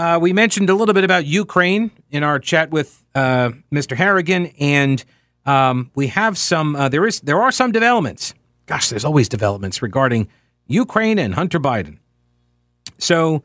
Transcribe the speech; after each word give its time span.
Uh, 0.00 0.18
we 0.18 0.32
mentioned 0.32 0.70
a 0.70 0.74
little 0.74 0.94
bit 0.94 1.04
about 1.04 1.26
Ukraine 1.26 1.90
in 2.10 2.22
our 2.22 2.38
chat 2.38 2.70
with 2.70 3.04
uh, 3.14 3.50
Mr. 3.70 3.94
Harrigan, 3.94 4.46
and 4.58 5.04
um, 5.44 5.90
we 5.94 6.06
have 6.06 6.38
some. 6.38 6.74
Uh, 6.74 6.88
there 6.88 7.06
is 7.06 7.20
there 7.20 7.42
are 7.42 7.52
some 7.52 7.70
developments. 7.70 8.32
Gosh, 8.64 8.88
there's 8.88 9.04
always 9.04 9.28
developments 9.28 9.82
regarding 9.82 10.28
Ukraine 10.66 11.18
and 11.18 11.34
Hunter 11.34 11.60
Biden. 11.60 11.98
So, 12.96 13.42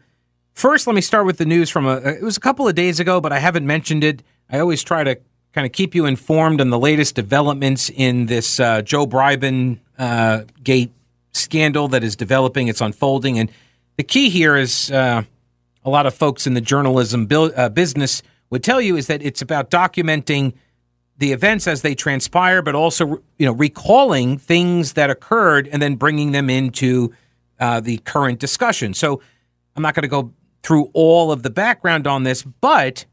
first, 0.54 0.88
let 0.88 0.96
me 0.96 1.02
start 1.02 1.26
with 1.26 1.40
the 1.40 1.46
news 1.46 1.70
from 1.70 1.86
a. 1.86 1.98
It 1.98 2.24
was 2.24 2.38
a 2.38 2.40
couple 2.40 2.70
of 2.70 2.74
days 2.74 3.02
ago, 3.02 3.20
but 3.20 3.34
I 3.34 3.40
haven't 3.40 3.68
mentioned 3.68 4.06
it. 4.06 4.24
I 4.50 4.60
always 4.60 4.82
try 4.82 5.04
to 5.04 5.20
kind 5.52 5.66
of 5.66 5.74
keep 5.74 5.94
you 5.94 6.06
informed 6.06 6.62
on 6.62 6.70
the 6.70 6.80
latest 6.80 7.16
developments 7.16 7.92
in 7.94 8.28
this 8.28 8.62
uh, 8.62 8.82
Joe 8.82 9.06
Biden 9.06 9.80
uh, 10.00 10.44
gate 10.64 10.94
scandal 11.34 11.90
that 11.90 12.02
is 12.02 12.16
developing. 12.16 12.70
It's 12.70 12.80
unfolding, 12.80 13.40
and 13.40 13.52
the 13.98 14.04
key 14.04 14.30
here 14.30 14.56
is 14.56 14.90
uh, 14.90 15.24
a 15.86 15.90
lot 15.90 16.06
of 16.06 16.14
folks 16.14 16.46
in 16.46 16.56
the 16.56 16.62
journalism 16.62 17.28
uh, 17.32 17.70
business 17.70 18.24
would 18.50 18.64
tell 18.64 18.82
you 18.82 18.98
is 18.98 19.08
that 19.08 19.22
it's 19.22 19.42
about 19.42 19.70
documenting 19.70 20.54
the 21.18 21.32
events 21.32 21.68
as 21.68 21.82
they 21.82 21.96
transpire, 21.96 22.62
but 22.62 22.76
also 22.76 23.22
you 23.38 23.46
know 23.46 23.54
recalling 23.54 24.38
things 24.38 24.94
that 24.94 25.10
occurred 25.10 25.68
and 25.68 25.82
then 25.82 25.96
bringing 25.96 26.32
them 26.32 26.50
into 26.50 27.14
uh, 27.60 27.80
the 27.80 27.98
current 28.00 28.40
discussion. 28.40 28.94
So 28.94 29.22
I'm 29.76 29.84
not 29.84 29.94
going 29.94 30.04
to 30.04 30.10
go 30.10 30.34
through 30.64 30.90
all 30.94 31.32
of 31.32 31.44
the 31.44 31.50
background 31.50 32.08
on 32.08 32.24
this, 32.24 32.44
but 32.44 33.06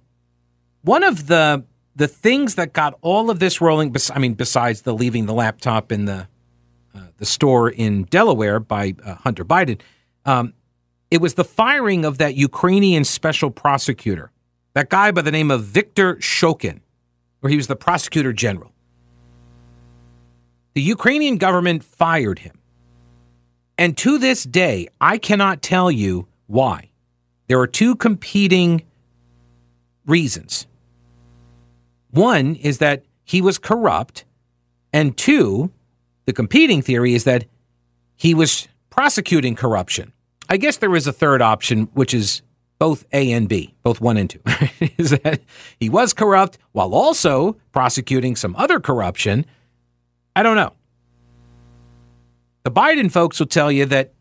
one 0.80 1.04
of 1.04 1.26
the 1.28 1.64
the 1.94 2.08
things 2.08 2.54
that 2.54 2.72
got 2.72 2.98
all 3.02 3.30
of 3.30 3.38
this 3.38 3.60
rolling, 3.60 3.94
I 4.14 4.18
mean, 4.18 4.32
besides 4.32 4.82
the 4.82 4.94
leaving 4.94 5.26
the 5.26 5.34
laptop 5.34 5.92
in 5.92 6.06
the 6.06 6.26
uh, 6.94 7.00
the 7.18 7.26
store 7.26 7.70
in 7.70 8.04
Delaware 8.04 8.58
by 8.58 8.94
uh, 9.04 9.16
Hunter 9.16 9.44
Biden, 9.44 9.80
um, 10.24 10.54
it 11.12 11.20
was 11.20 11.34
the 11.34 11.44
firing 11.44 12.06
of 12.06 12.16
that 12.16 12.36
Ukrainian 12.36 13.04
special 13.04 13.50
prosecutor, 13.50 14.32
that 14.72 14.88
guy 14.88 15.10
by 15.10 15.20
the 15.20 15.30
name 15.30 15.50
of 15.50 15.62
Viktor 15.62 16.14
Shokin, 16.16 16.80
where 17.40 17.50
he 17.50 17.56
was 17.56 17.66
the 17.66 17.76
prosecutor 17.76 18.32
general. 18.32 18.72
The 20.72 20.80
Ukrainian 20.80 21.36
government 21.36 21.84
fired 21.84 22.38
him. 22.38 22.58
And 23.76 23.94
to 23.98 24.16
this 24.16 24.44
day, 24.44 24.88
I 25.02 25.18
cannot 25.18 25.60
tell 25.60 25.90
you 25.90 26.28
why. 26.46 26.92
There 27.46 27.60
are 27.60 27.66
two 27.66 27.94
competing 27.94 28.82
reasons. 30.06 30.66
One 32.10 32.54
is 32.54 32.78
that 32.78 33.04
he 33.22 33.42
was 33.42 33.58
corrupt, 33.58 34.24
and 34.94 35.14
two, 35.14 35.72
the 36.24 36.32
competing 36.32 36.80
theory 36.80 37.12
is 37.12 37.24
that 37.24 37.44
he 38.16 38.32
was 38.32 38.66
prosecuting 38.88 39.56
corruption. 39.56 40.11
I 40.52 40.58
guess 40.58 40.76
there 40.76 40.94
is 40.94 41.06
a 41.06 41.14
third 41.14 41.40
option, 41.40 41.88
which 41.94 42.12
is 42.12 42.42
both 42.78 43.06
A 43.10 43.32
and 43.32 43.48
B, 43.48 43.74
both 43.82 44.02
one 44.02 44.18
and 44.18 44.28
two, 44.28 44.40
is 44.98 45.08
that 45.08 45.40
he 45.80 45.88
was 45.88 46.12
corrupt 46.12 46.58
while 46.72 46.94
also 46.94 47.56
prosecuting 47.72 48.36
some 48.36 48.54
other 48.56 48.78
corruption. 48.78 49.46
I 50.36 50.42
don't 50.42 50.56
know. 50.56 50.74
The 52.64 52.70
Biden 52.70 53.10
folks 53.10 53.40
will 53.40 53.46
tell 53.46 53.72
you 53.72 53.86
that 53.86 54.12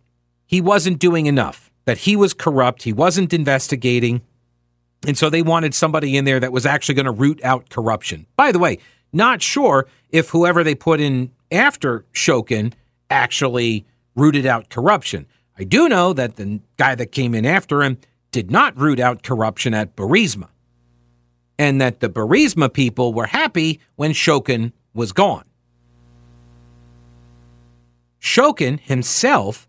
he 0.47 0.61
wasn't 0.61 0.99
doing 0.99 1.25
enough, 1.25 1.69
that 1.83 1.97
he 1.97 2.15
was 2.15 2.33
corrupt, 2.33 2.83
he 2.83 2.93
wasn't 2.93 3.33
investigating. 3.33 4.21
And 5.05 5.17
so 5.17 5.29
they 5.29 5.41
wanted 5.41 5.75
somebody 5.75 6.15
in 6.15 6.23
there 6.23 6.39
that 6.39 6.53
was 6.53 6.65
actually 6.65 6.95
going 6.95 7.07
to 7.07 7.11
root 7.11 7.43
out 7.43 7.69
corruption. 7.69 8.25
By 8.37 8.53
the 8.53 8.59
way, 8.59 8.77
not 9.11 9.41
sure 9.41 9.85
if 10.11 10.29
whoever 10.29 10.63
they 10.63 10.75
put 10.75 11.01
in 11.01 11.33
after 11.51 12.05
Shokin 12.13 12.71
actually 13.09 13.85
rooted 14.15 14.45
out 14.45 14.69
corruption. 14.69 15.27
I 15.57 15.63
do 15.63 15.89
know 15.89 16.13
that 16.13 16.35
the 16.37 16.59
guy 16.77 16.95
that 16.95 17.11
came 17.11 17.35
in 17.35 17.45
after 17.45 17.83
him 17.83 17.97
did 18.31 18.49
not 18.49 18.77
root 18.79 18.99
out 18.99 19.23
corruption 19.23 19.73
at 19.73 19.95
Burisma, 19.95 20.47
and 21.59 21.79
that 21.81 21.99
the 21.99 22.09
Burisma 22.09 22.71
people 22.71 23.13
were 23.13 23.27
happy 23.27 23.79
when 23.95 24.11
Shokin 24.11 24.71
was 24.93 25.11
gone. 25.11 25.45
Shokin 28.19 28.79
himself 28.79 29.67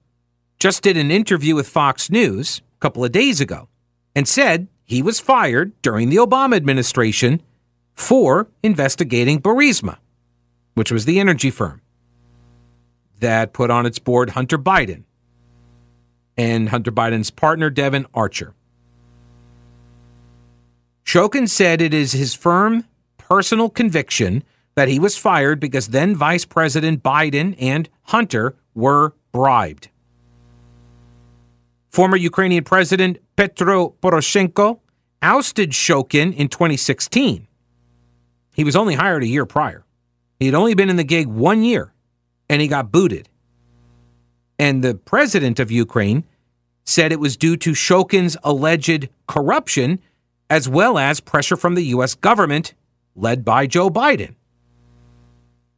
just 0.58 0.82
did 0.82 0.96
an 0.96 1.10
interview 1.10 1.54
with 1.54 1.68
Fox 1.68 2.10
News 2.10 2.62
a 2.76 2.80
couple 2.80 3.04
of 3.04 3.10
days 3.10 3.40
ago 3.40 3.68
and 4.14 4.28
said 4.28 4.68
he 4.84 5.02
was 5.02 5.20
fired 5.20 5.72
during 5.82 6.10
the 6.10 6.16
Obama 6.16 6.54
administration 6.56 7.42
for 7.94 8.48
investigating 8.62 9.40
Burisma, 9.40 9.98
which 10.74 10.92
was 10.92 11.04
the 11.04 11.18
energy 11.18 11.50
firm 11.50 11.80
that 13.20 13.52
put 13.52 13.70
on 13.70 13.86
its 13.86 13.98
board 13.98 14.30
Hunter 14.30 14.58
Biden, 14.58 15.04
and 16.36 16.68
Hunter 16.68 16.92
Biden's 16.92 17.30
partner, 17.30 17.70
Devon 17.70 18.06
Archer. 18.14 18.54
Shokin 21.04 21.48
said 21.48 21.80
it 21.80 21.92
is 21.92 22.12
his 22.12 22.34
firm 22.34 22.84
personal 23.18 23.68
conviction 23.68 24.44
that 24.74 24.88
he 24.88 24.98
was 24.98 25.16
fired 25.16 25.60
because 25.60 25.88
then 25.88 26.16
Vice 26.16 26.44
President 26.44 27.02
Biden 27.02 27.54
and 27.58 27.88
Hunter 28.04 28.56
were 28.74 29.14
bribed. 29.32 29.88
Former 31.90 32.16
Ukrainian 32.16 32.64
President 32.64 33.18
Petro 33.36 33.94
Poroshenko 34.02 34.80
ousted 35.20 35.70
Shokin 35.70 36.34
in 36.34 36.48
2016. 36.48 37.46
He 38.54 38.64
was 38.64 38.76
only 38.76 38.94
hired 38.94 39.22
a 39.22 39.26
year 39.26 39.46
prior. 39.46 39.84
He 40.38 40.46
had 40.46 40.54
only 40.54 40.74
been 40.74 40.90
in 40.90 40.96
the 40.96 41.04
gig 41.04 41.26
one 41.26 41.62
year, 41.62 41.92
and 42.48 42.60
he 42.60 42.68
got 42.68 42.90
booted. 42.90 43.28
And 44.62 44.84
the 44.84 44.94
president 44.94 45.58
of 45.58 45.72
Ukraine 45.72 46.22
said 46.84 47.10
it 47.10 47.18
was 47.18 47.36
due 47.36 47.56
to 47.56 47.74
Shokin's 47.74 48.36
alleged 48.44 49.08
corruption 49.26 49.98
as 50.48 50.68
well 50.68 50.98
as 50.98 51.18
pressure 51.18 51.56
from 51.56 51.74
the 51.74 51.86
U.S. 51.86 52.14
government 52.14 52.72
led 53.16 53.44
by 53.44 53.66
Joe 53.66 53.90
Biden. 53.90 54.36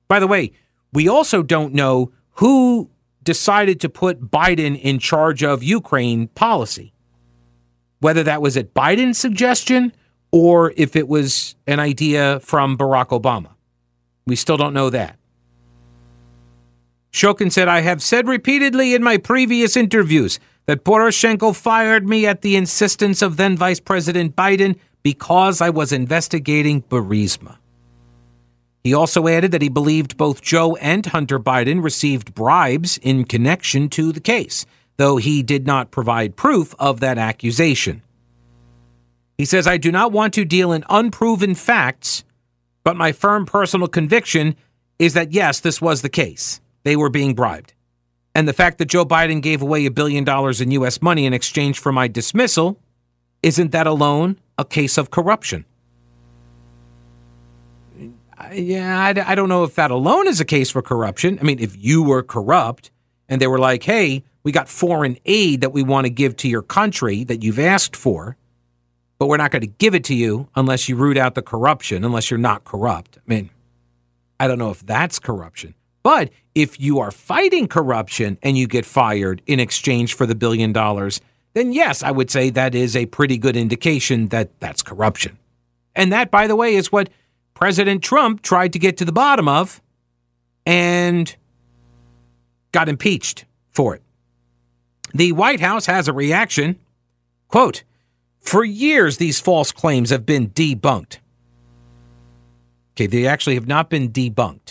By 0.07 0.21
the 0.21 0.27
way, 0.27 0.53
we 0.93 1.09
also 1.09 1.43
don't 1.43 1.73
know 1.73 2.13
who 2.33 2.91
decided 3.23 3.81
to 3.81 3.89
put 3.89 4.31
Biden 4.31 4.79
in 4.79 4.99
charge 4.99 5.43
of 5.43 5.63
Ukraine 5.63 6.29
policy. 6.29 6.93
Whether 8.01 8.23
that 8.25 8.43
was 8.43 8.55
at 8.55 8.75
Biden's 8.75 9.17
suggestion 9.17 9.95
or 10.31 10.75
if 10.77 10.95
it 10.95 11.09
was 11.09 11.57
an 11.67 11.81
idea 11.81 12.39
from 12.41 12.77
Barack 12.77 13.19
Obama. 13.19 13.55
We 14.27 14.37
still 14.37 14.59
don't 14.59 14.75
know 14.75 14.91
that. 14.91 15.17
Shokin 17.15 17.53
said, 17.53 17.69
I 17.69 17.83
have 17.83 18.03
said 18.03 18.27
repeatedly 18.27 18.93
in 18.93 19.01
my 19.05 19.19
previous 19.19 19.77
interviews 19.77 20.41
that 20.67 20.83
Poroshenko 20.83 21.55
fired 21.55 22.09
me 22.09 22.27
at 22.27 22.43
the 22.43 22.57
insistence 22.57 23.23
of 23.23 23.37
then 23.37 23.57
Vice 23.57 23.79
President 23.79 24.35
Biden 24.35 24.77
because 25.05 25.61
I 25.61 25.71
was 25.71 25.93
investigating 25.93 26.83
Burisma. 26.83 27.59
He 28.83 28.93
also 28.93 29.29
added 29.29 29.53
that 29.53 29.63
he 29.63 29.69
believed 29.69 30.17
both 30.17 30.43
Joe 30.43 30.75
and 30.77 31.07
Hunter 31.07 31.39
Biden 31.39 31.85
received 31.85 32.35
bribes 32.35 32.99
in 32.99 33.27
connection 33.27 33.89
to 33.91 34.11
the 34.11 34.21
case, 34.21 34.67
though 34.97 35.17
he 35.17 35.45
did 35.45 35.69
not 35.69 35.93
provide 35.93 36.35
proof 36.35 36.75
of 36.81 36.99
that 36.99 37.17
accusation. 37.17 38.03
He 39.39 39.45
says, 39.45 39.69
I 39.69 39.77
do 39.77 39.93
not 39.93 40.11
want 40.11 40.35
to 40.35 40.45
deal 40.45 40.73
in 40.73 40.85
unproven 40.91 41.55
facts, 41.55 42.25
but 42.83 42.97
my 42.97 43.13
firm 43.13 43.47
personal 43.47 43.87
conviction 43.87 44.57
is 44.99 45.15
that 45.15 45.31
yes, 45.31 45.61
this 45.61 45.81
was 45.81 46.03
the 46.03 46.09
case. 46.09 46.61
They 46.85 46.97
were 46.97 47.11
being 47.11 47.35
bribed. 47.35 47.75
And 48.35 48.49
the 48.49 48.53
fact 48.53 48.79
that 48.79 48.87
Joe 48.87 49.05
Biden 49.05 49.41
gave 49.43 49.63
away 49.63 49.87
a 49.87 49.91
billion 49.91 50.25
dollars 50.25 50.61
in 50.61 50.71
U.S. 50.73 51.01
money 51.01 51.27
in 51.27 51.33
exchange 51.33 51.79
for 51.79 51.93
my 51.93 52.09
dismissal, 52.09 52.81
isn't 53.43 53.73
that 53.73 53.87
alone 53.87 54.39
a 54.59 54.65
case 54.65 54.99
of 54.99 55.11
corruption? 55.11 55.65
Yeah, 58.53 58.99
I, 59.01 59.33
I 59.33 59.35
don't 59.35 59.49
know 59.49 59.65
if 59.65 59.75
that 59.77 59.91
alone 59.91 60.27
is 60.27 60.41
a 60.41 60.45
case 60.45 60.71
for 60.71 60.83
corruption. 60.83 61.39
I 61.41 61.45
mean, 61.45 61.59
if 61.61 61.77
you 61.77 62.03
were 62.03 62.23
corrupt 62.23 62.91
and 63.29 63.41
they 63.41 63.47
were 63.47 63.59
like, 63.59 63.85
hey, 63.85 64.25
we 64.43 64.53
got 64.53 64.69
foreign 64.69 65.17
aid 65.25 65.63
that 65.63 65.73
we 65.73 65.83
want 65.83 66.05
to 66.05 66.11
give 66.11 66.37
to 66.39 66.49
your 66.49 66.63
country 66.63 67.25
that 67.25 67.43
you've 67.43 67.59
asked 67.59 67.97
for, 67.97 68.37
but 69.19 69.29
we're 69.29 69.39
not 69.39 69.51
going 69.51 69.63
to 69.63 69.69
give 69.69 69.95
it 69.95 70.05
to 70.05 70.15
you 70.15 70.49
unless 70.55 70.89
you 70.89 70.97
root 70.97 71.17
out 71.17 71.35
the 71.35 71.43
corruption, 71.43 72.05
unless 72.05 72.31
you're 72.31 72.39
not 72.39 72.65
corrupt. 72.65 73.19
I 73.19 73.23
mean, 73.27 73.51
I 74.39 74.49
don't 74.49 74.59
know 74.59 74.71
if 74.71 74.85
that's 74.85 75.19
corruption. 75.19 75.75
But 76.03 76.31
if 76.55 76.79
you 76.81 77.01
are 77.01 77.11
fighting 77.11 77.67
corruption 77.67 78.39
and 78.43 78.57
you 78.57 78.67
get 78.67 78.85
fired 78.87 79.43
in 79.47 79.61
exchange 79.61 80.15
for 80.15 80.27
the 80.27 80.35
billion 80.35 80.73
dollars, 80.73 81.21
then 81.55 81.73
yes, 81.73 82.03
I 82.03 82.11
would 82.11 82.31
say 82.31 82.51
that 82.51 82.75
is 82.75 82.97
a 82.97 83.07
pretty 83.07 83.39
good 83.39 83.57
indication 83.57 84.29
that 84.29 84.59
that's 84.61 84.83
corruption. 84.83 85.39
And 85.95 86.13
that, 86.13 86.31
by 86.31 86.47
the 86.47 86.57
way, 86.57 86.75
is 86.75 86.91
what 86.91 87.09
President 87.55 88.03
Trump 88.03 88.43
tried 88.43 88.73
to 88.73 88.79
get 88.79 88.97
to 88.99 89.05
the 89.05 89.13
bottom 89.13 89.49
of 89.49 89.81
and 90.67 91.35
got 92.73 92.89
impeached 92.89 93.45
for 93.71 93.95
it. 93.95 94.03
The 95.13 95.33
White 95.33 95.61
House 95.61 95.87
has 95.87 96.09
a 96.09 96.13
reaction. 96.13 96.79
Quote, 97.49 97.85
for 98.41 98.65
years, 98.65 99.19
these 99.19 99.41
false 99.41 99.71
claims 99.71 100.11
have 100.11 100.27
been 100.27 100.51
debunked. 100.51 101.19
Okay, 102.95 103.07
they 103.07 103.27
actually 103.27 103.55
have 103.55 103.69
not 103.69 103.89
been 103.89 104.11
debunked. 104.11 104.64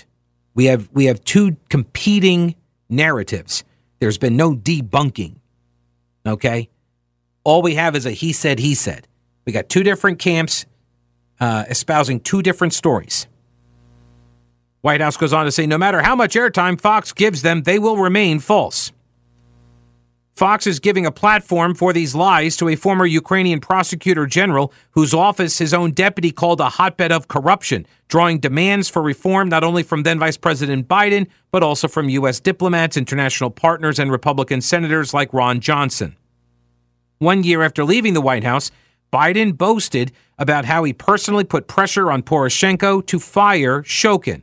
We 0.53 0.65
have 0.65 0.89
we 0.93 1.05
have 1.05 1.23
two 1.23 1.57
competing 1.69 2.55
narratives. 2.89 3.63
There's 3.99 4.17
been 4.17 4.37
no 4.37 4.53
debunking. 4.53 5.35
Okay? 6.25 6.69
All 7.43 7.61
we 7.61 7.75
have 7.75 7.95
is 7.95 8.05
a 8.05 8.11
he 8.11 8.31
said, 8.31 8.59
he 8.59 8.75
said. 8.75 9.07
We 9.45 9.51
got 9.51 9.67
two 9.67 9.83
different 9.83 10.19
camps 10.19 10.65
uh, 11.43 11.65
espousing 11.67 12.21
two 12.21 12.41
different 12.41 12.73
stories. 12.73 13.27
White 14.79 15.01
House 15.01 15.17
goes 15.17 15.33
on 15.33 15.43
to 15.43 15.51
say 15.51 15.67
no 15.67 15.77
matter 15.77 16.01
how 16.01 16.15
much 16.15 16.35
airtime 16.35 16.79
Fox 16.79 17.11
gives 17.11 17.41
them, 17.41 17.63
they 17.63 17.79
will 17.79 17.97
remain 17.97 18.39
false. 18.39 18.92
Fox 20.43 20.67
is 20.67 20.81
giving 20.81 21.05
a 21.05 21.11
platform 21.13 21.73
for 21.73 21.93
these 21.93 22.13
lies 22.13 22.57
to 22.57 22.67
a 22.67 22.75
former 22.75 23.05
Ukrainian 23.05 23.61
prosecutor 23.61 24.25
general 24.25 24.73
whose 24.91 25.13
office 25.13 25.57
his 25.57 25.73
own 25.73 25.91
deputy 25.91 26.31
called 26.33 26.59
a 26.59 26.67
hotbed 26.67 27.13
of 27.13 27.29
corruption, 27.29 27.85
drawing 28.09 28.39
demands 28.39 28.89
for 28.89 29.01
reform 29.01 29.47
not 29.47 29.63
only 29.63 29.83
from 29.83 30.03
then 30.03 30.19
Vice 30.19 30.35
President 30.35 30.89
Biden, 30.89 31.27
but 31.49 31.63
also 31.63 31.87
from 31.87 32.09
U.S. 32.09 32.41
diplomats, 32.41 32.97
international 32.97 33.51
partners, 33.51 33.99
and 33.99 34.11
Republican 34.11 34.59
senators 34.59 35.13
like 35.13 35.33
Ron 35.33 35.61
Johnson. 35.61 36.17
One 37.19 37.45
year 37.45 37.61
after 37.61 37.85
leaving 37.85 38.13
the 38.13 38.19
White 38.19 38.43
House, 38.43 38.69
Biden 39.13 39.57
boasted 39.57 40.11
about 40.37 40.65
how 40.65 40.83
he 40.83 40.91
personally 40.91 41.45
put 41.45 41.69
pressure 41.69 42.11
on 42.11 42.21
Poroshenko 42.21 43.07
to 43.07 43.17
fire 43.17 43.81
Shokin. 43.83 44.41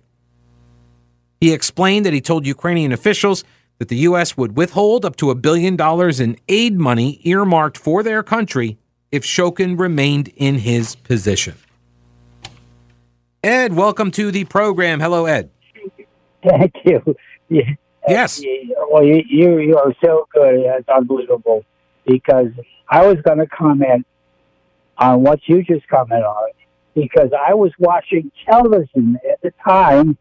He 1.42 1.52
explained 1.52 2.06
that 2.06 2.14
he 2.14 2.22
told 2.22 2.46
Ukrainian 2.46 2.90
officials 2.90 3.44
that 3.80 3.88
the 3.88 3.96
U.S. 3.96 4.36
would 4.36 4.58
withhold 4.58 5.06
up 5.06 5.16
to 5.16 5.30
a 5.30 5.34
billion 5.34 5.74
dollars 5.74 6.20
in 6.20 6.36
aid 6.48 6.78
money 6.78 7.18
earmarked 7.24 7.78
for 7.78 8.02
their 8.02 8.22
country 8.22 8.76
if 9.10 9.24
Shokin 9.24 9.78
remained 9.78 10.28
in 10.36 10.56
his 10.56 10.94
position. 10.94 11.54
Ed, 13.42 13.72
welcome 13.72 14.10
to 14.10 14.30
the 14.30 14.44
program. 14.44 15.00
Hello, 15.00 15.24
Ed. 15.24 15.50
Thank 16.46 16.74
you. 16.84 17.16
Yeah. 17.48 17.62
Yes. 18.06 18.42
Well, 18.90 19.02
you, 19.02 19.22
you, 19.26 19.58
you 19.60 19.78
are 19.78 19.94
so 20.04 20.28
good. 20.32 20.56
It's 20.56 20.88
unbelievable 20.88 21.64
because 22.06 22.48
I 22.86 23.06
was 23.06 23.16
going 23.24 23.38
to 23.38 23.46
comment 23.46 24.06
on 24.98 25.22
what 25.22 25.40
you 25.46 25.62
just 25.62 25.88
commented 25.88 26.26
on 26.26 26.50
because 26.94 27.30
I 27.32 27.54
was 27.54 27.72
watching 27.78 28.30
television 28.46 29.18
at 29.28 29.40
the 29.40 29.52
time 29.66 30.18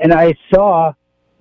and 0.00 0.14
I 0.14 0.34
saw 0.52 0.94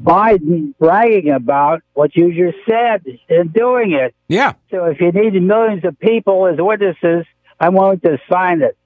Biden 0.04 0.74
bragging 0.80 1.32
about 1.32 1.82
what 1.94 2.16
you 2.16 2.34
just 2.34 2.58
said 2.68 3.04
and 3.30 3.54
doing 3.54 3.94
it. 3.94 4.16
Yeah. 4.28 4.54
So 4.70 4.86
if 4.86 5.00
you 5.00 5.12
need 5.12 5.40
millions 5.42 5.86
of 5.86 6.00
people 6.00 6.48
as 6.48 6.56
witnesses, 6.60 7.26
I'm 7.60 7.76
willing 7.76 8.00
to 8.02 8.18
sign 8.30 8.62
it. 8.62 8.78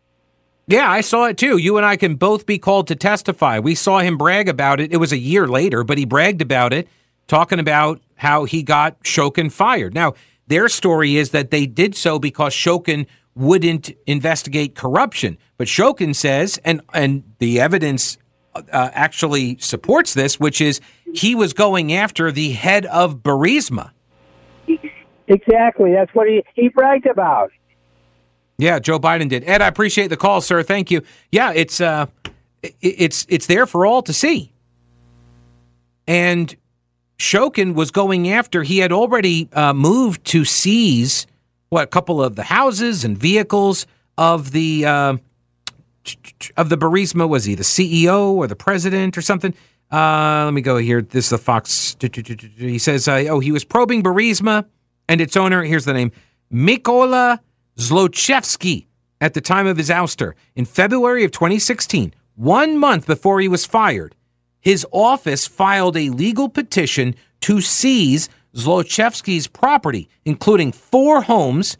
Yeah, 0.67 0.89
I 0.89 1.01
saw 1.01 1.25
it 1.25 1.37
too. 1.37 1.57
You 1.57 1.77
and 1.77 1.85
I 1.85 1.95
can 1.95 2.15
both 2.15 2.45
be 2.45 2.57
called 2.57 2.87
to 2.87 2.95
testify. 2.95 3.59
We 3.59 3.75
saw 3.75 3.99
him 3.99 4.17
brag 4.17 4.49
about 4.49 4.79
it. 4.79 4.91
It 4.91 4.97
was 4.97 5.11
a 5.11 5.17
year 5.17 5.47
later, 5.47 5.83
but 5.83 5.97
he 5.97 6.05
bragged 6.05 6.41
about 6.41 6.73
it, 6.73 6.87
talking 7.27 7.59
about 7.59 8.01
how 8.15 8.45
he 8.45 8.63
got 8.63 9.01
Shokin 9.03 9.51
fired. 9.51 9.93
Now, 9.93 10.15
their 10.47 10.67
story 10.67 11.17
is 11.17 11.29
that 11.31 11.51
they 11.51 11.65
did 11.67 11.95
so 11.95 12.17
because 12.17 12.53
Shokin 12.53 13.05
wouldn't 13.35 13.91
investigate 14.07 14.75
corruption. 14.75 15.37
But 15.57 15.67
Shokin 15.67 16.15
says, 16.15 16.59
and 16.65 16.81
and 16.93 17.23
the 17.37 17.59
evidence 17.59 18.17
uh, 18.55 18.89
actually 18.93 19.57
supports 19.59 20.13
this, 20.13 20.39
which 20.39 20.61
is 20.61 20.81
he 21.17 21.35
was 21.35 21.53
going 21.53 21.93
after 21.93 22.31
the 22.31 22.51
head 22.51 22.85
of 22.87 23.17
Burisma. 23.17 23.91
Exactly. 25.27 25.91
That's 25.91 26.13
what 26.13 26.27
he, 26.27 26.43
he 26.53 26.69
bragged 26.69 27.07
about. 27.07 27.51
Yeah, 28.57 28.79
Joe 28.79 28.99
Biden 28.99 29.27
did. 29.27 29.43
Ed, 29.45 29.61
I 29.61 29.67
appreciate 29.67 30.07
the 30.07 30.17
call, 30.17 30.39
sir. 30.41 30.63
Thank 30.63 30.89
you. 30.91 31.01
Yeah, 31.31 31.51
it's 31.53 31.81
uh, 31.81 32.05
it's 32.81 33.25
it's 33.27 33.47
there 33.47 33.65
for 33.65 33.85
all 33.85 34.01
to 34.03 34.13
see. 34.13 34.53
And 36.07 36.55
Shokin 37.17 37.73
was 37.73 37.91
going 37.91 38.29
after. 38.29 38.63
He 38.63 38.77
had 38.77 38.91
already 38.91 39.49
uh, 39.51 39.73
moved 39.73 40.23
to 40.25 40.45
seize 40.45 41.27
what 41.69 41.83
a 41.83 41.87
couple 41.87 42.23
of 42.23 42.35
the 42.35 42.43
houses 42.43 43.03
and 43.03 43.17
vehicles 43.17 43.87
of 44.17 44.51
the 44.51 44.85
uh, 44.85 45.17
of 46.55 46.69
the 46.69 46.77
Burisma. 46.77 47.27
Was 47.27 47.45
he 47.45 47.55
the 47.55 47.63
CEO 47.63 48.31
or 48.31 48.47
the 48.47 48.55
president 48.55 49.17
or 49.17 49.21
something? 49.21 49.53
Uh, 49.91 50.45
let 50.45 50.53
me 50.53 50.61
go 50.61 50.77
here. 50.77 51.01
This 51.01 51.25
is 51.25 51.29
the 51.31 51.37
Fox. 51.37 51.95
He 52.57 52.79
says, 52.79 53.07
uh, 53.07 53.25
oh, 53.29 53.39
he 53.39 53.51
was 53.51 53.63
probing 53.63 54.03
Burisma 54.03 54.65
and 55.07 55.21
its 55.21 55.37
owner. 55.37 55.63
Here's 55.63 55.85
the 55.85 55.93
name 55.93 56.11
Mykola 56.51 57.39
Zlochevsky 57.77 58.87
at 59.21 59.33
the 59.33 59.41
time 59.41 59.67
of 59.67 59.77
his 59.77 59.89
ouster 59.89 60.33
in 60.55 60.65
February 60.65 61.23
of 61.23 61.31
2016, 61.31 62.13
one 62.35 62.77
month 62.77 63.05
before 63.05 63.39
he 63.39 63.47
was 63.47 63.65
fired. 63.65 64.15
His 64.59 64.85
office 64.91 65.47
filed 65.47 65.95
a 65.95 66.09
legal 66.09 66.49
petition 66.49 67.15
to 67.41 67.61
seize 67.61 68.29
Zlochevsky's 68.55 69.47
property, 69.47 70.09
including 70.25 70.71
four 70.71 71.23
homes, 71.23 71.77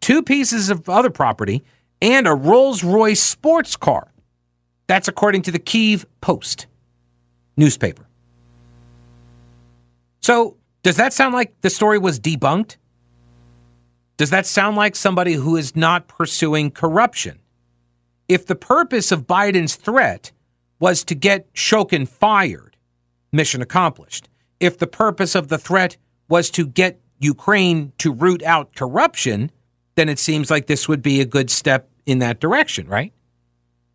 two 0.00 0.22
pieces 0.22 0.70
of 0.70 0.88
other 0.88 1.10
property, 1.10 1.64
and 2.02 2.26
a 2.26 2.34
Rolls 2.34 2.82
Royce 2.82 3.22
sports 3.22 3.76
car. 3.76 4.12
That's 4.86 5.08
according 5.08 5.42
to 5.42 5.50
the 5.52 5.58
Kiev 5.58 6.06
Post 6.20 6.66
newspaper. 7.58 8.06
So, 10.20 10.56
does 10.82 10.96
that 10.96 11.12
sound 11.12 11.34
like 11.34 11.60
the 11.60 11.70
story 11.70 11.98
was 11.98 12.18
debunked? 12.18 12.76
Does 14.16 14.30
that 14.30 14.46
sound 14.46 14.76
like 14.76 14.96
somebody 14.96 15.34
who 15.34 15.56
is 15.56 15.76
not 15.76 16.08
pursuing 16.08 16.70
corruption? 16.70 17.40
If 18.28 18.46
the 18.46 18.54
purpose 18.54 19.12
of 19.12 19.26
Biden's 19.26 19.74
threat 19.74 20.32
was 20.80 21.04
to 21.04 21.14
get 21.14 21.52
Shokin 21.54 22.06
fired, 22.06 22.76
mission 23.32 23.60
accomplished. 23.60 24.28
If 24.60 24.78
the 24.78 24.86
purpose 24.86 25.34
of 25.34 25.48
the 25.48 25.58
threat 25.58 25.96
was 26.28 26.50
to 26.50 26.66
get 26.66 27.00
Ukraine 27.20 27.92
to 27.98 28.12
root 28.12 28.42
out 28.42 28.74
corruption, 28.74 29.50
then 29.96 30.08
it 30.08 30.18
seems 30.18 30.50
like 30.50 30.66
this 30.66 30.88
would 30.88 31.02
be 31.02 31.20
a 31.20 31.24
good 31.24 31.50
step 31.50 31.88
in 32.06 32.18
that 32.20 32.40
direction, 32.40 32.86
right? 32.86 33.12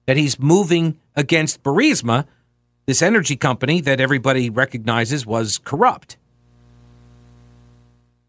That 0.05 0.17
he's 0.17 0.39
moving 0.39 0.99
against 1.15 1.63
Burisma, 1.63 2.25
this 2.85 3.01
energy 3.01 3.35
company 3.35 3.81
that 3.81 3.99
everybody 3.99 4.49
recognizes 4.49 5.25
was 5.25 5.57
corrupt. 5.57 6.17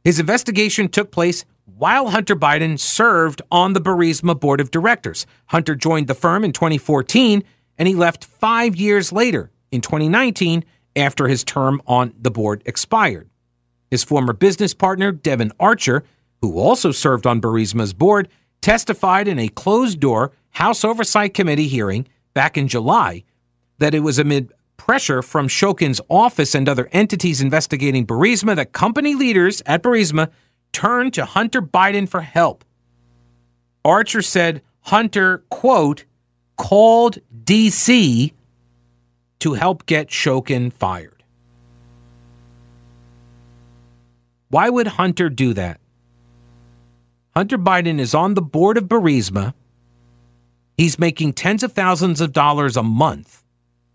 His 0.05 0.21
investigation 0.21 0.89
took 0.89 1.11
place 1.11 1.45
while 1.65 2.11
Hunter 2.11 2.37
Biden 2.37 2.79
served 2.79 3.43
on 3.51 3.73
the 3.73 3.81
Burisma 3.81 4.39
board 4.39 4.61
of 4.61 4.71
directors. 4.71 5.27
Hunter 5.47 5.75
joined 5.75 6.07
the 6.07 6.15
firm 6.15 6.45
in 6.45 6.53
2014 6.53 7.43
and 7.79 7.89
he 7.89 7.95
left 7.95 8.25
five 8.25 8.77
years 8.77 9.13
later 9.13 9.51
in 9.73 9.81
2019 9.81 10.65
after 10.95 11.27
his 11.27 11.43
term 11.43 11.83
on 11.87 12.15
the 12.21 12.31
board 12.31 12.63
expired. 12.67 13.29
His 13.91 14.05
former 14.05 14.33
business 14.33 14.75
partner, 14.75 15.11
Devon 15.11 15.53
Archer, 15.59 16.05
who 16.41 16.59
also 16.59 16.93
served 16.93 17.27
on 17.27 17.41
Burisma's 17.41 17.95
board, 17.95 18.29
testified 18.61 19.27
in 19.27 19.39
a 19.39 19.49
closed 19.49 20.01
door 20.01 20.33
House 20.51 20.85
Oversight 20.85 21.35
Committee 21.35 21.69
hearing 21.69 22.07
back 22.35 22.57
in 22.57 22.69
July 22.69 23.25
that 23.79 23.95
it 23.95 24.01
was 24.01 24.19
amid 24.19 24.53
pressure 24.77 25.23
from 25.23 25.49
Shokin's 25.49 26.01
office 26.09 26.55
and 26.55 26.69
other 26.69 26.89
entities 26.93 27.41
investigating 27.41 28.07
Burisma 28.07 28.57
that 28.57 28.73
company 28.73 29.15
leaders 29.15 29.63
at 29.67 29.83
Burisma 29.83 30.31
turned 30.73 31.15
to 31.15 31.25
Hunter 31.25 31.63
Biden 31.63 32.09
for 32.09 32.21
help. 32.21 32.65
Archer 33.85 34.23
said 34.23 34.63
Hunter, 34.83 35.45
quote, 35.49 36.05
called 36.57 37.19
DC 37.45 38.33
to 39.39 39.55
help 39.55 39.87
get 39.87 40.09
Shokin 40.09 40.73
fired. 40.73 41.23
Why 44.49 44.69
would 44.69 44.87
Hunter 44.87 45.29
do 45.31 45.53
that? 45.55 45.81
Hunter 47.35 47.59
Biden 47.59 47.99
is 47.99 48.15
on 48.15 48.35
the 48.35 48.43
board 48.43 48.77
of 48.77 48.85
Burisma. 48.85 49.55
He's 50.77 50.99
making 50.99 51.33
tens 51.33 51.63
of 51.63 51.73
thousands 51.73 52.21
of 52.21 52.33
dollars 52.33 52.77
a 52.77 52.83
month 52.83 53.44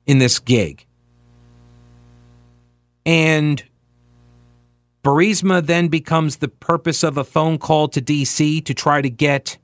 in 0.05 0.19
this 0.19 0.39
gig. 0.39 0.85
And 3.05 3.63
Burisma 5.03 5.65
then 5.65 5.87
becomes 5.87 6.37
the 6.37 6.47
purpose 6.47 7.03
of 7.03 7.17
a 7.17 7.23
phone 7.23 7.57
call 7.57 7.87
to 7.89 8.01
DC 8.01 8.63
to 8.65 8.73
try 8.73 9.01
to 9.01 9.09
get 9.09 9.57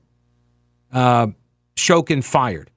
uh, 0.92 1.28
Shokin 1.76 2.24
fired. 2.24 2.72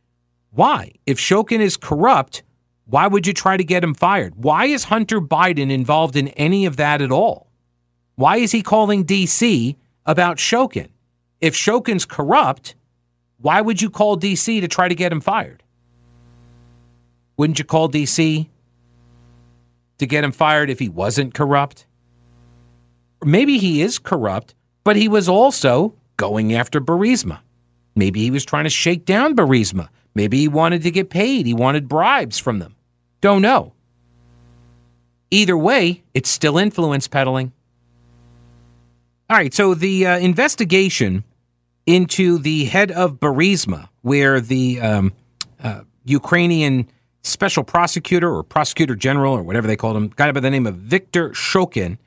Why? 0.50 0.92
If 1.06 1.18
Shokin 1.18 1.60
is 1.60 1.76
corrupt, 1.76 2.42
why 2.86 3.06
would 3.06 3.26
you 3.26 3.32
try 3.32 3.56
to 3.56 3.64
get 3.64 3.84
him 3.84 3.94
fired? 3.94 4.34
Why 4.36 4.64
is 4.66 4.84
Hunter 4.84 5.20
Biden 5.20 5.70
involved 5.70 6.16
in 6.16 6.28
any 6.28 6.66
of 6.66 6.76
that 6.76 7.00
at 7.00 7.12
all? 7.12 7.48
Why 8.16 8.38
is 8.38 8.52
he 8.52 8.62
calling 8.62 9.04
DC 9.04 9.76
about 10.08 10.38
Shokin. 10.38 10.88
If 11.40 11.54
Shokin's 11.54 12.06
corrupt, 12.06 12.74
why 13.36 13.60
would 13.60 13.80
you 13.80 13.90
call 13.90 14.18
DC 14.18 14.60
to 14.60 14.66
try 14.66 14.88
to 14.88 14.94
get 14.94 15.12
him 15.12 15.20
fired? 15.20 15.62
Wouldn't 17.38 17.58
you 17.58 17.64
call 17.64 17.88
DC 17.88 18.48
to 19.98 20.06
get 20.06 20.24
him 20.24 20.32
fired 20.32 20.68
if 20.68 20.80
he 20.80 20.88
wasn't 20.88 21.34
corrupt? 21.34 21.86
Maybe 23.24 23.58
he 23.58 23.80
is 23.80 23.98
corrupt, 23.98 24.54
but 24.84 24.96
he 24.96 25.08
was 25.08 25.28
also 25.28 25.94
going 26.16 26.52
after 26.52 26.80
Burisma. 26.80 27.38
Maybe 27.94 28.20
he 28.20 28.30
was 28.30 28.44
trying 28.44 28.64
to 28.64 28.70
shake 28.70 29.04
down 29.04 29.36
Burisma. 29.36 29.88
Maybe 30.14 30.38
he 30.38 30.48
wanted 30.48 30.82
to 30.82 30.90
get 30.90 31.10
paid. 31.10 31.46
He 31.46 31.54
wanted 31.54 31.88
bribes 31.88 32.38
from 32.38 32.58
them. 32.58 32.74
Don't 33.20 33.42
know. 33.42 33.72
Either 35.30 35.56
way, 35.56 36.02
it's 36.14 36.28
still 36.28 36.58
influence 36.58 37.06
peddling. 37.06 37.52
All 39.30 39.36
right, 39.36 39.54
so 39.54 39.74
the 39.74 40.06
uh, 40.06 40.18
investigation 40.18 41.22
into 41.86 42.38
the 42.38 42.64
head 42.64 42.90
of 42.90 43.20
Burisma, 43.20 43.88
where 44.02 44.40
the 44.40 44.80
um, 44.80 45.12
uh, 45.62 45.82
Ukrainian 46.04 46.88
special 47.28 47.64
prosecutor 47.64 48.34
or 48.34 48.42
prosecutor 48.42 48.94
general 48.94 49.34
or 49.34 49.42
whatever 49.42 49.66
they 49.66 49.76
called 49.76 49.96
him, 49.96 50.08
guy 50.16 50.32
by 50.32 50.40
the 50.40 50.50
name 50.50 50.66
of 50.66 50.76
Viktor 50.76 51.30
Shokin, 51.30 51.98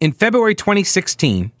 in 0.00 0.12
February 0.12 0.54
2016, 0.54 1.52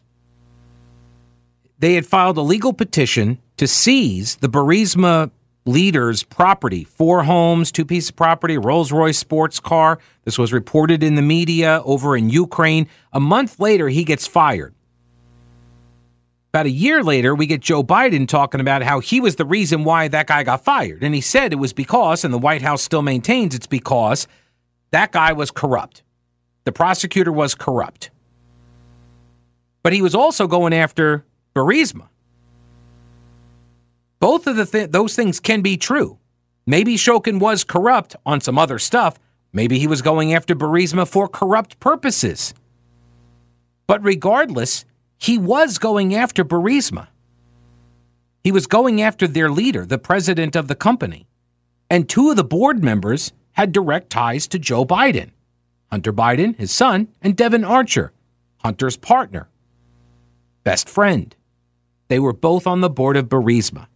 they 1.78 1.94
had 1.94 2.06
filed 2.06 2.36
a 2.36 2.42
legal 2.42 2.72
petition 2.72 3.38
to 3.56 3.66
seize 3.66 4.36
the 4.36 4.48
Burisma 4.48 5.30
leader's 5.66 6.22
property 6.22 6.84
four 6.84 7.24
homes, 7.24 7.72
two 7.72 7.84
pieces 7.84 8.10
of 8.10 8.16
property, 8.16 8.58
Rolls 8.58 8.92
Royce 8.92 9.18
sports 9.18 9.60
car. 9.60 9.98
This 10.24 10.38
was 10.38 10.52
reported 10.52 11.02
in 11.02 11.14
the 11.14 11.22
media 11.22 11.82
over 11.84 12.16
in 12.16 12.28
Ukraine. 12.30 12.88
A 13.12 13.20
month 13.20 13.58
later, 13.58 13.88
he 13.88 14.04
gets 14.04 14.26
fired. 14.26 14.74
About 16.54 16.66
a 16.66 16.70
year 16.70 17.02
later, 17.02 17.34
we 17.34 17.46
get 17.46 17.62
Joe 17.62 17.82
Biden 17.82 18.28
talking 18.28 18.60
about 18.60 18.84
how 18.84 19.00
he 19.00 19.20
was 19.20 19.34
the 19.34 19.44
reason 19.44 19.82
why 19.82 20.06
that 20.06 20.28
guy 20.28 20.44
got 20.44 20.62
fired. 20.62 21.02
And 21.02 21.12
he 21.12 21.20
said 21.20 21.52
it 21.52 21.56
was 21.56 21.72
because, 21.72 22.24
and 22.24 22.32
the 22.32 22.38
White 22.38 22.62
House 22.62 22.80
still 22.80 23.02
maintains 23.02 23.56
it's 23.56 23.66
because 23.66 24.28
that 24.92 25.10
guy 25.10 25.32
was 25.32 25.50
corrupt. 25.50 26.04
The 26.62 26.70
prosecutor 26.70 27.32
was 27.32 27.56
corrupt. 27.56 28.10
But 29.82 29.94
he 29.94 30.00
was 30.00 30.14
also 30.14 30.46
going 30.46 30.72
after 30.72 31.24
Burisma. 31.56 32.06
Both 34.20 34.46
of 34.46 34.54
the 34.54 34.64
th- 34.64 34.92
those 34.92 35.16
things 35.16 35.40
can 35.40 35.60
be 35.60 35.76
true. 35.76 36.20
Maybe 36.66 36.94
Shokin 36.94 37.40
was 37.40 37.64
corrupt 37.64 38.14
on 38.24 38.40
some 38.40 38.60
other 38.60 38.78
stuff. 38.78 39.18
Maybe 39.52 39.80
he 39.80 39.88
was 39.88 40.02
going 40.02 40.32
after 40.32 40.54
Burisma 40.54 41.08
for 41.08 41.26
corrupt 41.26 41.80
purposes. 41.80 42.54
But 43.88 44.04
regardless, 44.04 44.84
he 45.18 45.38
was 45.38 45.78
going 45.78 46.14
after 46.14 46.44
Burisma. 46.44 47.08
He 48.42 48.52
was 48.52 48.66
going 48.66 49.00
after 49.00 49.26
their 49.26 49.50
leader, 49.50 49.86
the 49.86 49.98
president 49.98 50.54
of 50.54 50.68
the 50.68 50.74
company. 50.74 51.26
And 51.88 52.08
two 52.08 52.30
of 52.30 52.36
the 52.36 52.44
board 52.44 52.84
members 52.84 53.32
had 53.52 53.72
direct 53.72 54.10
ties 54.10 54.46
to 54.48 54.58
Joe 54.58 54.84
Biden 54.84 55.30
Hunter 55.90 56.12
Biden, 56.12 56.56
his 56.56 56.72
son, 56.72 57.08
and 57.22 57.36
Devon 57.36 57.64
Archer, 57.64 58.12
Hunter's 58.58 58.96
partner, 58.96 59.48
best 60.64 60.88
friend. 60.88 61.36
They 62.08 62.18
were 62.18 62.32
both 62.32 62.66
on 62.66 62.80
the 62.80 62.90
board 62.90 63.16
of 63.16 63.28
Burisma. 63.28 63.86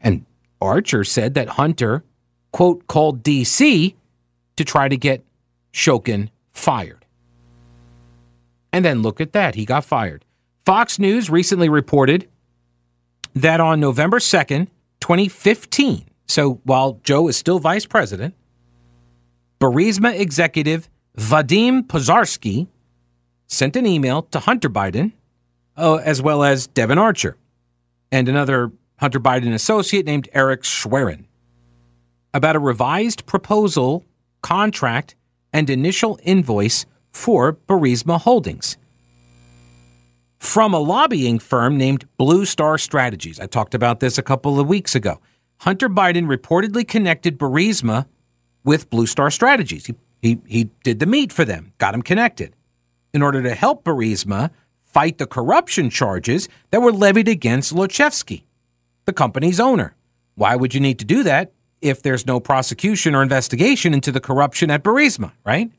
And 0.00 0.24
Archer 0.60 1.04
said 1.04 1.34
that 1.34 1.50
Hunter, 1.50 2.04
quote, 2.52 2.86
called 2.86 3.22
DC 3.22 3.94
to 4.56 4.64
try 4.64 4.88
to 4.88 4.96
get 4.96 5.24
Shokin 5.72 6.30
fired. 6.52 6.99
And 8.72 8.84
then 8.84 9.02
look 9.02 9.20
at 9.20 9.32
that, 9.32 9.54
he 9.54 9.64
got 9.64 9.84
fired. 9.84 10.24
Fox 10.64 10.98
News 10.98 11.30
recently 11.30 11.68
reported 11.68 12.28
that 13.34 13.60
on 13.60 13.80
November 13.80 14.18
2nd, 14.18 14.68
2015, 15.00 16.06
so 16.26 16.60
while 16.64 17.00
Joe 17.02 17.28
is 17.28 17.36
still 17.36 17.58
vice 17.58 17.86
president, 17.86 18.34
Burisma 19.60 20.18
executive 20.18 20.88
Vadim 21.16 21.86
Pozharsky 21.86 22.68
sent 23.46 23.76
an 23.76 23.86
email 23.86 24.22
to 24.22 24.40
Hunter 24.40 24.70
Biden, 24.70 25.12
uh, 25.76 25.96
as 25.96 26.22
well 26.22 26.42
as 26.42 26.66
Devon 26.68 26.98
Archer, 26.98 27.36
and 28.12 28.28
another 28.28 28.72
Hunter 28.98 29.20
Biden 29.20 29.52
associate 29.52 30.06
named 30.06 30.28
Eric 30.32 30.62
Schwerin 30.62 31.26
about 32.32 32.56
a 32.56 32.60
revised 32.60 33.26
proposal, 33.26 34.04
contract, 34.42 35.16
and 35.52 35.68
initial 35.68 36.18
invoice 36.22 36.86
for 37.12 37.52
Burisma 37.52 38.20
Holdings 38.20 38.76
from 40.38 40.72
a 40.72 40.78
lobbying 40.78 41.38
firm 41.38 41.76
named 41.76 42.06
Blue 42.16 42.44
Star 42.44 42.78
Strategies. 42.78 43.38
I 43.38 43.46
talked 43.46 43.74
about 43.74 44.00
this 44.00 44.16
a 44.18 44.22
couple 44.22 44.58
of 44.58 44.66
weeks 44.66 44.94
ago. 44.94 45.20
Hunter 45.58 45.88
Biden 45.88 46.26
reportedly 46.26 46.86
connected 46.86 47.38
Burisma 47.38 48.06
with 48.64 48.88
Blue 48.88 49.06
Star 49.06 49.30
Strategies. 49.30 49.86
He, 49.86 49.94
he, 50.22 50.40
he 50.46 50.70
did 50.82 50.98
the 50.98 51.06
meet 51.06 51.32
for 51.32 51.44
them, 51.44 51.72
got 51.78 51.92
them 51.92 52.02
connected 52.02 52.54
in 53.12 53.22
order 53.22 53.42
to 53.42 53.54
help 53.54 53.84
Burisma 53.84 54.50
fight 54.84 55.18
the 55.18 55.26
corruption 55.26 55.90
charges 55.90 56.48
that 56.70 56.80
were 56.80 56.92
levied 56.92 57.28
against 57.28 57.74
Zlochevsky 57.74 58.44
the 59.10 59.12
company's 59.12 59.58
owner. 59.58 59.96
Why 60.36 60.56
would 60.56 60.72
you 60.72 60.80
need 60.80 60.98
to 61.00 61.04
do 61.04 61.22
that 61.24 61.52
if 61.80 62.00
there's 62.00 62.26
no 62.26 62.38
prosecution 62.38 63.14
or 63.14 63.22
investigation 63.22 63.92
into 63.92 64.12
the 64.12 64.20
corruption 64.20 64.70
at 64.70 64.84
Burisma, 64.84 65.32
right? 65.44 65.70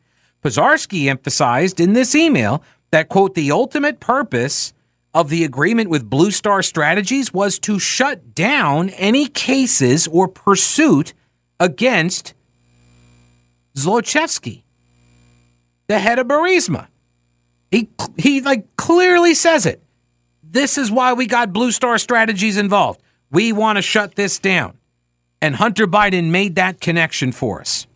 Pozharsky 0.41 1.07
emphasized 1.07 1.79
in 1.79 1.93
this 1.93 2.15
email 2.15 2.63
that, 2.91 3.09
quote, 3.09 3.35
the 3.35 3.51
ultimate 3.51 3.99
purpose 3.99 4.73
of 5.13 5.29
the 5.29 5.43
agreement 5.43 5.89
with 5.89 6.09
Blue 6.09 6.31
Star 6.31 6.61
Strategies 6.63 7.33
was 7.33 7.59
to 7.59 7.79
shut 7.79 8.33
down 8.33 8.89
any 8.91 9.27
cases 9.27 10.07
or 10.07 10.27
pursuit 10.27 11.13
against 11.59 12.33
Zlochevsky, 13.75 14.63
the 15.87 15.99
head 15.99 16.19
of 16.19 16.27
Burisma. 16.27 16.87
He, 17.69 17.89
he 18.17 18.41
like 18.41 18.75
clearly 18.77 19.33
says 19.33 19.65
it. 19.65 19.81
This 20.43 20.77
is 20.77 20.91
why 20.91 21.13
we 21.13 21.27
got 21.27 21.53
Blue 21.53 21.71
Star 21.71 21.97
Strategies 21.97 22.57
involved. 22.57 23.01
We 23.29 23.53
want 23.53 23.77
to 23.77 23.81
shut 23.81 24.15
this 24.15 24.39
down. 24.39 24.77
And 25.41 25.55
Hunter 25.55 25.87
Biden 25.87 26.29
made 26.29 26.55
that 26.55 26.81
connection 26.81 27.31
for 27.31 27.61
us. 27.61 27.87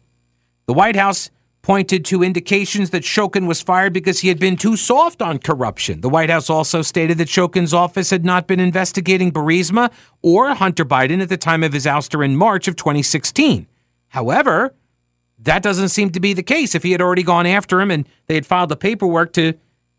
The 0.66 0.74
White 0.74 0.96
House 0.96 1.30
pointed 1.66 2.06
to 2.06 2.22
indications 2.22 2.92
that 2.92 3.02
Shokin 3.02 3.48
was 3.48 3.60
fired 3.60 3.92
because 3.92 4.20
he 4.20 4.28
had 4.28 4.40
been 4.40 4.56
too 4.56 4.78
soft 4.78 5.20
on 5.20 5.40
corruption. 5.40 6.02
The 6.02 6.10
White 6.10 6.30
House 6.30 6.48
also 6.48 6.84
stated 6.84 7.18
that 7.18 7.28
Shokin's 7.28 7.74
office 7.74 8.12
had 8.12 8.24
not 8.24 8.46
been 8.46 8.60
investigating 8.60 9.32
Burisma 9.32 9.92
or 10.22 10.54
Hunter 10.54 10.86
Biden 10.86 11.24
at 11.24 11.30
the 11.30 11.38
time 11.38 11.64
of 11.64 11.74
his 11.74 11.88
ouster 11.88 12.24
in 12.24 12.38
March 12.38 12.68
of 12.68 12.76
2016. 12.76 13.66
However, 14.10 14.76
that 15.40 15.64
doesn't 15.64 15.90
seem 15.90 16.12
to 16.12 16.20
be 16.20 16.34
the 16.34 16.44
case 16.44 16.76
if 16.76 16.84
he 16.84 16.92
had 16.92 17.02
already 17.02 17.24
gone 17.24 17.48
after 17.48 17.82
him 17.82 17.90
and 17.90 18.08
they 18.28 18.36
had 18.36 18.46
filed 18.46 18.70
the 18.70 18.78
paperwork 18.78 19.34
to 19.34 19.54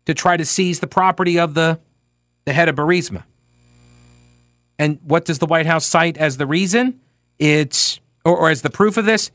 to 0.05 0.13
try 0.13 0.37
to 0.37 0.45
seize 0.45 0.79
the 0.79 0.87
property 0.87 1.37
of 1.37 1.53
the 1.53 1.81
the 2.45 2.53
head 2.53 2.69
of 2.69 2.77
Burisma. 2.77 3.25
And 4.79 4.99
what 5.03 5.25
does 5.25 5.39
the 5.39 5.45
White 5.45 5.65
House 5.65 5.85
cite 5.85 6.15
as 6.15 6.37
the 6.37 6.47
reason? 6.47 7.01
It's, 7.39 7.99
or, 8.23 8.37
or 8.37 8.49
as 8.49 8.61
the 8.61 8.69
proof 8.69 8.95
of 8.95 9.03
this? 9.03 9.31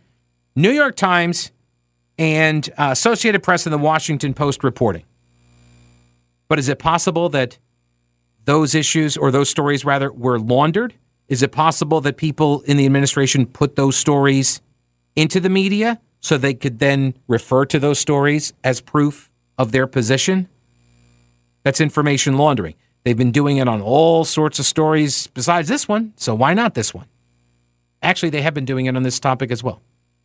New 0.56 0.70
York 0.70 0.96
Times 0.96 1.52
and 2.22 2.70
uh, 2.78 2.90
Associated 2.92 3.42
Press 3.42 3.66
and 3.66 3.72
the 3.72 3.78
Washington 3.78 4.32
Post 4.32 4.62
reporting. 4.62 5.02
But 6.46 6.60
is 6.60 6.68
it 6.68 6.78
possible 6.78 7.28
that 7.30 7.58
those 8.44 8.76
issues, 8.76 9.16
or 9.16 9.32
those 9.32 9.50
stories 9.50 9.84
rather, 9.84 10.12
were 10.12 10.38
laundered? 10.38 10.94
Is 11.26 11.42
it 11.42 11.50
possible 11.50 12.00
that 12.02 12.16
people 12.16 12.60
in 12.60 12.76
the 12.76 12.86
administration 12.86 13.44
put 13.44 13.74
those 13.74 13.96
stories 13.96 14.60
into 15.16 15.40
the 15.40 15.48
media 15.48 16.00
so 16.20 16.38
they 16.38 16.54
could 16.54 16.78
then 16.78 17.14
refer 17.26 17.64
to 17.66 17.80
those 17.80 17.98
stories 17.98 18.52
as 18.62 18.80
proof 18.80 19.32
of 19.58 19.72
their 19.72 19.88
position? 19.88 20.48
That's 21.64 21.80
information 21.80 22.36
laundering. 22.36 22.76
They've 23.02 23.18
been 23.18 23.32
doing 23.32 23.56
it 23.56 23.66
on 23.66 23.82
all 23.82 24.24
sorts 24.24 24.60
of 24.60 24.64
stories 24.64 25.26
besides 25.26 25.66
this 25.66 25.88
one, 25.88 26.12
so 26.14 26.36
why 26.36 26.54
not 26.54 26.74
this 26.74 26.94
one? 26.94 27.06
Actually, 28.00 28.30
they 28.30 28.42
have 28.42 28.54
been 28.54 28.64
doing 28.64 28.86
it 28.86 28.94
on 28.96 29.02
this 29.02 29.18
topic 29.18 29.50
as 29.50 29.64
well. 29.64 29.82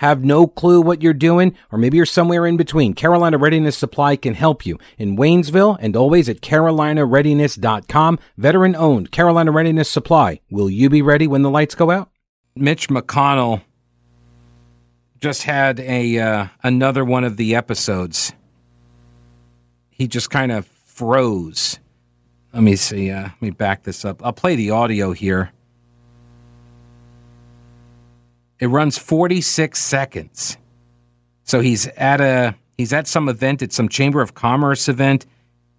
have 0.00 0.24
no 0.24 0.46
clue 0.46 0.80
what 0.80 1.02
you're 1.02 1.12
doing, 1.12 1.54
or 1.70 1.78
maybe 1.78 1.98
you're 1.98 2.06
somewhere 2.06 2.46
in 2.46 2.56
between, 2.56 2.94
Carolina 2.94 3.36
Readiness 3.36 3.76
Supply 3.76 4.16
can 4.16 4.32
help 4.32 4.64
you 4.64 4.78
in 4.96 5.14
Waynesville 5.14 5.76
and 5.78 5.94
always 5.94 6.26
at 6.26 6.40
carolinareadiness.com. 6.40 8.18
Veteran 8.38 8.74
owned 8.74 9.12
Carolina 9.12 9.52
Readiness 9.52 9.90
Supply. 9.90 10.40
Will 10.50 10.70
you 10.70 10.88
be 10.88 11.02
ready 11.02 11.26
when 11.26 11.42
the 11.42 11.50
lights 11.50 11.74
go 11.74 11.90
out? 11.90 12.08
Mitch 12.56 12.88
McConnell 12.88 13.60
just 15.20 15.42
had 15.42 15.78
a 15.80 16.18
uh, 16.18 16.46
another 16.62 17.04
one 17.04 17.24
of 17.24 17.36
the 17.36 17.54
episodes. 17.54 18.32
He 19.90 20.08
just 20.08 20.30
kind 20.30 20.50
of 20.50 20.64
froze. 20.66 21.78
Let 22.54 22.62
me 22.62 22.74
see. 22.74 23.10
Uh, 23.10 23.24
let 23.24 23.42
me 23.42 23.50
back 23.50 23.82
this 23.82 24.06
up. 24.06 24.24
I'll 24.24 24.32
play 24.32 24.56
the 24.56 24.70
audio 24.70 25.12
here. 25.12 25.52
It 28.60 28.66
runs 28.68 28.98
46 28.98 29.78
seconds. 29.78 30.58
So 31.44 31.60
he's 31.60 31.86
at 31.88 32.20
a 32.20 32.54
he's 32.76 32.92
at 32.92 33.08
some 33.08 33.28
event 33.28 33.62
at 33.62 33.72
some 33.72 33.88
Chamber 33.88 34.20
of 34.20 34.34
Commerce 34.34 34.88
event 34.88 35.24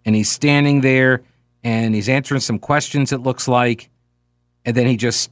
and 0.04 0.16
he's 0.16 0.30
standing 0.30 0.82
there 0.82 1.22
and 1.64 1.94
he's 1.94 2.10
answering 2.10 2.42
some 2.42 2.58
questions 2.58 3.12
it 3.12 3.22
looks 3.22 3.48
like 3.48 3.90
and 4.66 4.76
then 4.76 4.88
he 4.88 4.98
just 4.98 5.32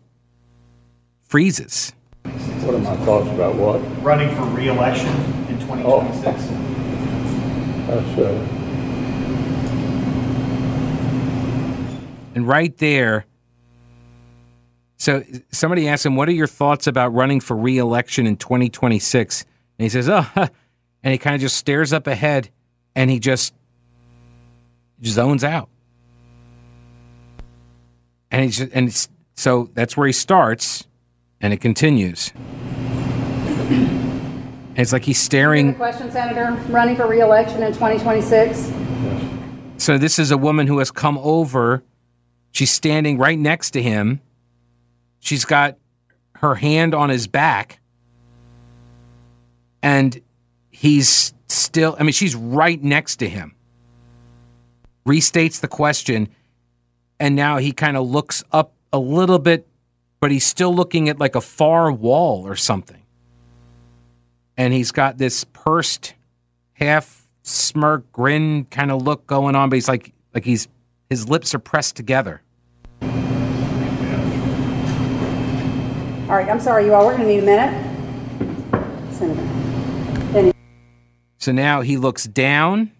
freezes. 1.24 1.91
What 2.24 2.75
are 2.75 2.79
my 2.79 2.96
thoughts 2.98 3.29
about 3.29 3.56
what? 3.56 3.79
Running 4.03 4.34
for 4.36 4.44
re-election 4.44 5.10
in 5.48 5.60
2026. 5.60 6.44
That's 7.88 8.20
uh, 8.20 8.56
And 12.36 12.48
right 12.48 12.77
there 12.77 13.25
so 15.00 15.24
somebody 15.50 15.88
asked 15.88 16.06
him, 16.06 16.18
"What 16.18 16.27
are 16.27 16.34
your 16.34 16.46
thoughts 16.46 16.86
about 16.86 17.13
running 17.13 17.39
for 17.39 17.56
re-election 17.56 18.27
in 18.27 18.36
2026?" 18.36 19.46
And 19.79 19.84
he 19.84 19.89
says, 19.89 20.10
"Oh," 20.10 20.27
and 20.36 21.12
he 21.12 21.18
kind 21.18 21.36
of 21.36 21.41
just 21.41 21.56
stares 21.56 21.94
up 21.94 22.06
ahead, 22.06 22.50
and 22.96 23.10
he 23.10 23.18
just 23.20 23.53
zones 25.03 25.44
out. 25.46 25.70
And 28.29 28.44
he's 28.44 28.58
just, 28.58 28.72
and 28.74 28.89
it's, 28.89 29.10
so 29.36 29.70
that's 29.74 29.96
where 29.96 30.06
he 30.06 30.13
starts, 30.13 30.86
and 31.39 31.53
it 31.53 31.62
continues. 31.62 32.34
And 34.79 34.79
it's 34.79 34.91
like 34.91 35.06
he's 35.06 35.20
staring. 35.20 35.75
Question, 35.75 36.12
Senator. 36.12 36.51
Running 36.70 36.98
for 36.98 37.08
re-election 37.08 37.63
in 37.63 37.72
2026. 37.74 38.72
So 39.77 39.98
this 39.98 40.20
is 40.20 40.32
a 40.32 40.38
woman 40.38 40.68
who 40.68 40.79
has 40.79 40.91
come 40.91 41.18
over. 41.20 41.84
She's 42.51 42.72
standing 42.72 43.18
right 43.18 43.39
next 43.39 43.72
to 43.72 43.82
him 43.82 44.22
She's 45.20 45.46
got 45.46 45.78
her 46.36 46.56
hand 46.56 46.96
on 46.96 47.10
his 47.10 47.28
back. 47.28 47.80
And 49.82 50.22
he's 50.70 51.34
still, 51.48 51.96
I 52.00 52.04
mean, 52.04 52.14
she's 52.14 52.36
right 52.36 52.82
next 52.82 53.18
to 53.18 53.30
him. 53.30 53.56
Restates 55.06 55.60
the 55.60 55.68
question. 55.68 56.30
And 57.20 57.36
now 57.36 57.58
he 57.58 57.72
kind 57.72 57.98
of 57.98 58.08
looks 58.08 58.44
up 58.52 58.74
a 58.94 59.00
little 59.00 59.40
bit, 59.40 59.68
but 60.20 60.32
he's 60.32 60.46
still 60.46 60.74
looking 60.74 61.10
at 61.10 61.20
like 61.20 61.36
a 61.36 61.42
far 61.42 61.92
wall 61.92 62.48
or 62.48 62.56
something. 62.56 63.02
And 64.58 64.74
he's 64.74 64.92
got 64.92 65.18
this 65.18 65.46
pursed, 65.46 66.14
half 66.74 67.28
smirk, 67.44 68.12
grin 68.12 68.66
kind 68.66 68.92
of 68.92 69.02
look 69.02 69.26
going 69.26 69.56
on, 69.56 69.70
but 69.70 69.76
he's 69.76 69.88
like, 69.88 70.14
like 70.34 70.46
he's, 70.46 70.68
his 71.10 71.28
lips 71.28 71.56
are 71.56 71.60
pressed 71.60 71.96
together. 71.96 72.42
All 76.30 76.36
right, 76.36 76.48
I'm 76.48 76.60
sorry, 76.60 76.86
you 76.86 76.94
all. 76.94 77.08
We're 77.08 77.18
going 77.18 77.28
to 77.28 77.34
need 77.34 77.39
a 77.39 77.46
minute. 77.46 77.74
Then 80.32 80.54
So 81.39 81.52
now 81.52 81.82
he 81.82 81.98
looks 81.98 82.26
down. 82.26 82.92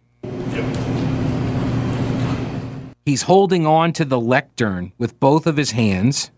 He's 3.06 3.22
holding 3.22 3.68
on 3.68 3.94
to 3.94 4.04
the 4.04 4.20
lectern 4.20 4.94
with 4.98 5.20
both 5.20 5.46
of 5.46 5.58
his 5.58 5.70
hands. 5.70 6.32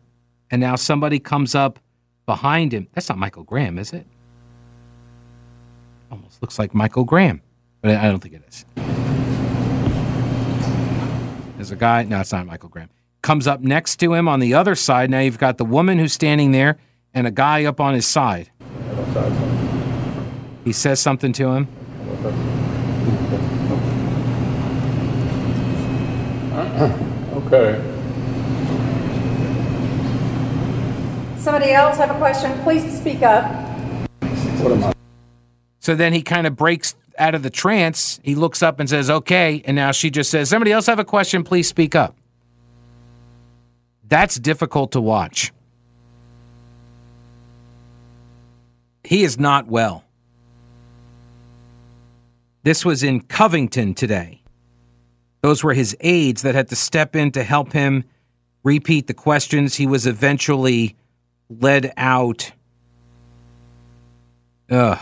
And 0.50 0.60
now 0.60 0.76
somebody 0.76 1.18
comes 1.18 1.56
up 1.56 1.80
behind 2.26 2.74
him. 2.74 2.90
That's 2.94 3.08
not 3.08 3.18
Michael 3.18 3.44
Graham, 3.44 3.80
is 3.80 3.94
it? 3.94 4.06
Almost 6.12 6.42
looks 6.42 6.60
like 6.60 6.74
Michael 6.74 7.06
Graham, 7.06 7.42
but 7.80 7.96
I 7.96 8.10
don't 8.10 8.20
think 8.20 8.36
it 8.36 8.44
is. 8.50 8.66
There's 11.56 11.72
a 11.72 11.78
guy. 11.78 12.04
No, 12.04 12.20
it's 12.20 12.34
not 12.34 12.46
Michael 12.46 12.68
Graham. 12.68 12.90
Comes 13.22 13.48
up 13.48 13.62
next 13.62 13.98
to 13.98 14.14
him 14.14 14.28
on 14.28 14.40
the 14.40 14.54
other 14.54 14.76
side. 14.76 15.10
Now 15.10 15.20
you've 15.20 15.38
got 15.38 15.58
the 15.58 15.66
woman 15.66 16.00
who's 16.00 16.14
standing 16.14 16.52
there 16.52 16.78
and 17.14 17.28
a 17.28 17.32
guy 17.32 17.66
up 17.66 17.80
on 17.80 17.94
his 17.94 18.06
side. 18.06 18.50
He 20.64 20.72
says 20.74 21.00
something 21.00 21.34
to 21.34 21.50
him. 21.50 21.68
okay. 27.48 27.92
somebody 31.42 31.72
else 31.72 31.98
have 31.98 32.12
a 32.12 32.18
question? 32.18 32.58
Please 32.64 32.98
speak 32.98 33.24
up. 33.24 33.44
What 34.62 34.72
am 34.72 34.84
I? 34.86 34.94
So 35.80 35.96
then 35.96 36.14
he 36.14 36.22
kind 36.22 36.48
of 36.48 36.56
breaks 36.56 36.96
out 37.18 37.36
of 37.36 37.44
the 37.44 37.50
trance. 37.50 38.20
He 38.24 38.36
looks 38.36 38.64
up 38.64 38.80
and 38.80 38.90
says, 38.90 39.10
okay. 39.10 39.62
And 39.66 39.76
now 39.76 39.92
she 39.92 40.10
just 40.10 40.30
says, 40.30 40.50
somebody 40.50 40.72
else 40.72 40.86
have 40.86 41.00
a 41.00 41.06
question? 41.06 41.44
Please 41.44 41.68
speak 41.68 41.96
up. 41.96 42.16
That's 44.12 44.36
difficult 44.36 44.92
to 44.92 45.00
watch. 45.00 45.54
He 49.06 49.24
is 49.24 49.40
not 49.40 49.68
well. 49.68 50.04
This 52.64 52.84
was 52.84 53.04
in 53.04 53.22
Covington 53.22 53.94
today. 53.94 54.42
Those 55.40 55.64
were 55.64 55.74
his 55.74 55.96
aides 56.02 56.42
that 56.42 56.56
had 56.56 56.68
to 56.70 56.76
step 56.76 57.16
in 57.16 57.32
to 57.32 57.44
help 57.44 57.72
him 57.72 58.04
repeat 58.66 59.08
the 59.08 59.14
questions. 59.14 59.76
He 59.76 59.88
was 59.88 60.06
eventually 60.06 60.98
led 61.50 61.94
out. 61.96 62.52
Ugh. 64.70 65.00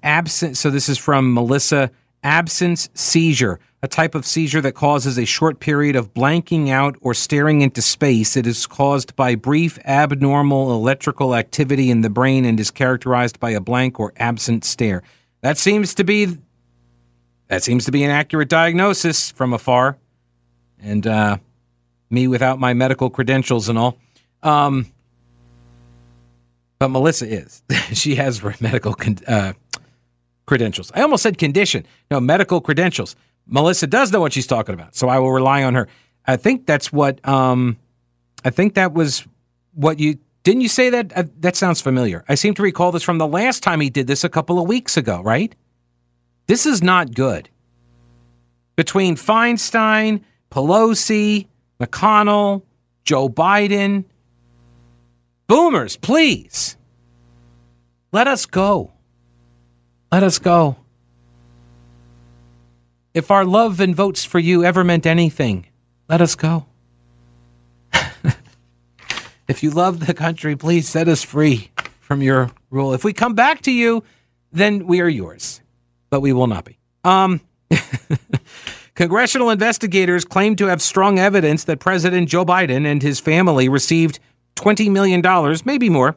Absent. 0.00 0.56
So 0.56 0.70
this 0.70 0.88
is 0.88 0.96
from 0.96 1.34
Melissa. 1.34 1.90
Absence 2.22 2.88
seizure 2.94 3.58
a 3.82 3.88
type 3.88 4.14
of 4.14 4.24
seizure 4.24 4.60
that 4.60 4.72
causes 4.72 5.18
a 5.18 5.24
short 5.24 5.58
period 5.58 5.96
of 5.96 6.14
blanking 6.14 6.68
out 6.70 6.96
or 7.00 7.14
staring 7.14 7.62
into 7.62 7.82
space. 7.82 8.36
It 8.36 8.46
is 8.46 8.66
caused 8.66 9.16
by 9.16 9.34
brief 9.34 9.76
abnormal 9.84 10.72
electrical 10.72 11.34
activity 11.34 11.90
in 11.90 12.02
the 12.02 12.10
brain 12.10 12.44
and 12.44 12.60
is 12.60 12.70
characterized 12.70 13.40
by 13.40 13.50
a 13.50 13.60
blank 13.60 13.98
or 13.98 14.12
absent 14.16 14.64
stare. 14.64 15.02
That 15.40 15.58
seems 15.58 15.94
to 15.96 16.04
be 16.04 16.38
that 17.48 17.62
seems 17.62 17.84
to 17.84 17.92
be 17.92 18.04
an 18.04 18.10
accurate 18.10 18.48
diagnosis 18.48 19.32
from 19.32 19.52
afar. 19.52 19.98
And 20.80 21.06
uh, 21.06 21.38
me 22.08 22.28
without 22.28 22.58
my 22.58 22.74
medical 22.74 23.10
credentials 23.10 23.68
and 23.68 23.76
all. 23.76 23.98
Um, 24.42 24.86
but 26.78 26.88
Melissa 26.88 27.28
is. 27.28 27.62
she 27.92 28.14
has 28.14 28.42
medical 28.60 28.94
con- 28.94 29.18
uh, 29.26 29.52
credentials. 30.46 30.90
I 30.94 31.02
almost 31.02 31.22
said 31.22 31.38
condition. 31.38 31.86
No, 32.10 32.20
medical 32.20 32.60
credentials. 32.60 33.16
Melissa 33.46 33.86
does 33.86 34.12
know 34.12 34.20
what 34.20 34.32
she's 34.32 34.46
talking 34.46 34.74
about, 34.74 34.94
so 34.94 35.08
I 35.08 35.18
will 35.18 35.32
rely 35.32 35.62
on 35.64 35.74
her. 35.74 35.88
I 36.26 36.36
think 36.36 36.66
that's 36.66 36.92
what 36.92 37.26
um, 37.26 37.76
I 38.44 38.50
think 38.50 38.74
that 38.74 38.92
was 38.92 39.26
what 39.74 39.98
you 39.98 40.18
didn't 40.44 40.62
you 40.62 40.68
say 40.68 40.90
that 40.90 41.12
uh, 41.16 41.24
that 41.40 41.56
sounds 41.56 41.80
familiar. 41.80 42.24
I 42.28 42.34
seem 42.34 42.54
to 42.54 42.62
recall 42.62 42.92
this 42.92 43.02
from 43.02 43.18
the 43.18 43.26
last 43.26 43.62
time 43.62 43.80
he 43.80 43.90
did 43.90 44.06
this 44.06 44.24
a 44.24 44.28
couple 44.28 44.58
of 44.60 44.68
weeks 44.68 44.96
ago, 44.96 45.22
right? 45.22 45.54
This 46.46 46.66
is 46.66 46.82
not 46.82 47.14
good. 47.14 47.48
Between 48.76 49.16
Feinstein, 49.16 50.22
Pelosi, 50.50 51.46
McConnell, 51.80 52.62
Joe 53.04 53.28
Biden, 53.28 54.04
boomers, 55.46 55.96
please. 55.96 56.76
Let 58.12 58.26
us 58.26 58.46
go. 58.46 58.92
Let 60.12 60.22
us 60.22 60.38
go. 60.38 60.76
If 63.14 63.30
our 63.30 63.46
love 63.46 63.80
and 63.80 63.96
votes 63.96 64.26
for 64.26 64.38
you 64.38 64.62
ever 64.62 64.84
meant 64.84 65.06
anything, 65.06 65.68
let 66.06 66.20
us 66.20 66.34
go. 66.34 66.66
if 69.48 69.62
you 69.62 69.70
love 69.70 70.06
the 70.06 70.12
country, 70.12 70.54
please 70.54 70.86
set 70.86 71.08
us 71.08 71.22
free 71.22 71.70
from 71.98 72.20
your 72.20 72.50
rule. 72.68 72.92
If 72.92 73.04
we 73.04 73.14
come 73.14 73.34
back 73.34 73.62
to 73.62 73.72
you, 73.72 74.04
then 74.52 74.86
we 74.86 75.00
are 75.00 75.08
yours, 75.08 75.62
but 76.10 76.20
we 76.20 76.34
will 76.34 76.46
not 76.46 76.66
be. 76.66 76.78
Um, 77.04 77.40
Congressional 78.94 79.48
investigators 79.48 80.26
claim 80.26 80.56
to 80.56 80.66
have 80.66 80.82
strong 80.82 81.18
evidence 81.18 81.64
that 81.64 81.80
President 81.80 82.28
Joe 82.28 82.44
Biden 82.44 82.84
and 82.84 83.02
his 83.02 83.18
family 83.18 83.66
received 83.66 84.20
$20 84.56 84.90
million, 84.90 85.22
maybe 85.64 85.88
more, 85.88 86.16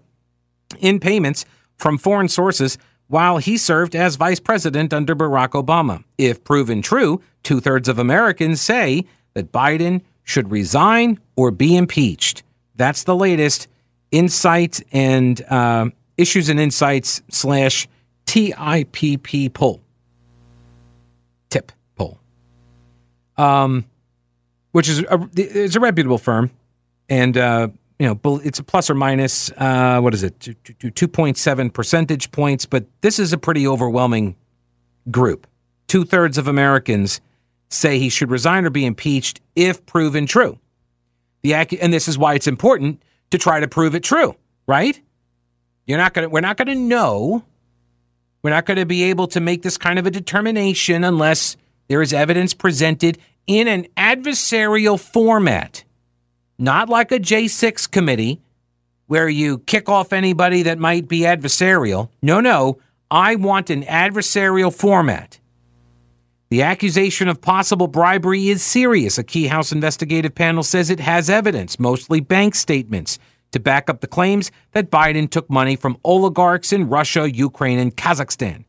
in 0.80 1.00
payments 1.00 1.46
from 1.78 1.98
foreign 1.98 2.28
sources 2.28 2.78
while 3.08 3.38
he 3.38 3.58
served 3.58 3.96
as 3.96 4.16
vice 4.16 4.40
president 4.40 4.94
under 4.94 5.16
Barack 5.16 5.50
Obama. 5.50 6.04
If 6.18 6.44
proven 6.44 6.82
true, 6.82 7.22
two 7.44 7.60
thirds 7.60 7.88
of 7.88 8.00
Americans 8.00 8.62
say 8.62 9.06
that 9.34 9.52
Biden 9.52 10.02
should 10.24 10.52
resign 10.52 11.20
or 11.36 11.52
be 11.52 11.78
impeached. 11.78 12.44
That's 12.76 13.04
the 13.04 13.16
latest 13.16 13.68
insight 14.12 14.82
and 14.92 15.42
uh, 15.50 15.90
issues 16.18 16.50
and 16.50 16.60
insights 16.60 17.22
slash 17.30 17.88
TIPP 18.26 19.54
poll. 19.54 19.82
Tip 21.50 21.72
poll. 21.96 22.20
Um, 23.38 23.86
which 24.72 24.90
is 24.90 25.00
a, 25.02 25.30
it's 25.36 25.76
a 25.76 25.80
reputable 25.80 26.18
firm, 26.18 26.52
and 27.08 27.38
uh, 27.38 27.70
you 28.00 28.08
know 28.08 28.42
it's 28.44 28.60
a 28.60 28.64
plus 28.64 28.90
or 28.90 28.96
minus. 28.96 29.52
Uh, 29.52 30.00
what 30.02 30.14
is 30.14 30.24
it? 30.24 30.56
Two 30.96 31.08
point 31.08 31.38
seven 31.38 31.70
percentage 31.70 32.32
points, 32.32 32.66
but 32.66 32.86
this 33.02 33.20
is 33.20 33.34
a 33.34 33.38
pretty 33.38 33.68
overwhelming 33.68 34.36
group. 35.10 35.48
Two 35.88 36.04
thirds 36.04 36.38
of 36.38 36.48
Americans 36.48 37.22
say 37.70 38.00
he 38.00 38.10
should 38.10 38.32
resign 38.32 38.66
or 38.66 38.70
be 38.70 38.86
impeached 38.86 39.42
if 39.56 39.86
proven 39.86 40.26
true. 40.26 40.60
The 41.44 41.54
and 41.56 41.94
this 41.94 42.08
is 42.08 42.18
why 42.18 42.34
it's 42.34 42.48
important 42.48 43.02
to 43.32 43.38
try 43.38 43.60
to 43.60 43.68
prove 43.68 43.96
it 43.96 44.04
true, 44.04 44.36
right? 44.68 45.00
You're 45.86 45.98
not 45.98 46.14
to 46.16 46.28
we're 46.28 46.42
not 46.42 46.58
going 46.58 46.68
to 46.68 46.76
know. 46.76 47.44
We're 48.42 48.52
not 48.52 48.66
going 48.66 48.78
to 48.78 48.86
be 48.86 49.04
able 49.04 49.28
to 49.30 49.40
make 49.40 49.64
this 49.64 49.78
kind 49.78 49.98
of 49.98 50.06
a 50.06 50.12
determination 50.12 51.04
unless 51.04 51.58
there 51.88 52.02
is 52.02 52.14
evidence 52.14 52.54
presented 52.54 53.18
in 53.48 53.68
an 53.68 53.88
adversarial 53.98 55.00
format. 55.00 55.84
Not 56.58 56.90
like 56.90 57.12
a 57.12 57.20
J6 57.20 57.90
committee 57.92 58.42
where 59.08 59.30
you 59.30 59.60
kick 59.60 59.90
off 59.90 60.14
anybody 60.14 60.64
that 60.64 60.80
might 60.80 61.08
be 61.08 61.20
adversarial. 61.22 62.10
No, 62.22 62.40
no. 62.40 62.80
I 63.12 63.36
want 63.36 63.70
an 63.70 63.84
adversarial 63.84 64.74
format. 64.74 65.40
The 66.50 66.62
accusation 66.62 67.28
of 67.28 67.42
possible 67.42 67.88
bribery 67.88 68.50
is 68.50 68.64
serious. 68.64 69.18
A 69.18 69.24
key 69.24 69.48
House 69.48 69.72
investigative 69.72 70.34
panel 70.34 70.64
says 70.64 70.90
it 70.90 71.00
has 71.00 71.30
evidence, 71.30 71.80
mostly 71.80 72.20
bank 72.20 72.56
statements, 72.56 73.20
to 73.52 73.60
back 73.60 73.90
up 73.90 74.02
the 74.02 74.08
claims 74.08 74.52
that 74.72 74.92
Biden 74.92 75.30
took 75.30 75.50
money 75.50 75.76
from 75.76 75.98
oligarchs 76.04 76.72
in 76.72 76.90
Russia, 76.90 77.32
Ukraine, 77.32 77.80
and 77.80 77.96
Kazakhstan. 77.96 78.66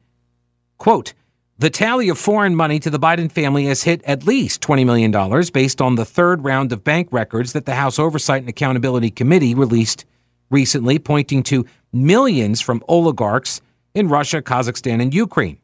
Quote, 0.79 1.14
the 1.59 1.71
tally 1.71 2.09
of 2.09 2.19
foreign 2.19 2.55
money 2.55 2.79
to 2.81 2.90
the 2.90 2.99
Biden 2.99 3.31
family 3.31 3.66
has 3.66 3.85
hit 3.85 4.03
at 4.05 4.27
least 4.27 4.61
$20 4.62 4.85
million 4.85 5.11
based 5.53 5.81
on 5.81 5.95
the 5.95 6.05
third 6.05 6.45
round 6.45 6.73
of 6.73 6.85
bank 6.85 7.09
records 7.11 7.53
that 7.53 7.66
the 7.66 7.75
House 7.75 7.99
Oversight 7.99 8.42
and 8.42 8.49
Accountability 8.49 9.11
Committee 9.11 9.55
released 9.55 10.05
recently, 10.51 10.99
pointing 10.99 11.42
to 11.45 11.64
millions 11.92 12.61
from 12.61 12.83
oligarchs 12.88 13.61
in 13.95 14.09
Russia, 14.09 14.42
Kazakhstan, 14.42 15.01
and 15.01 15.14
Ukraine 15.14 15.59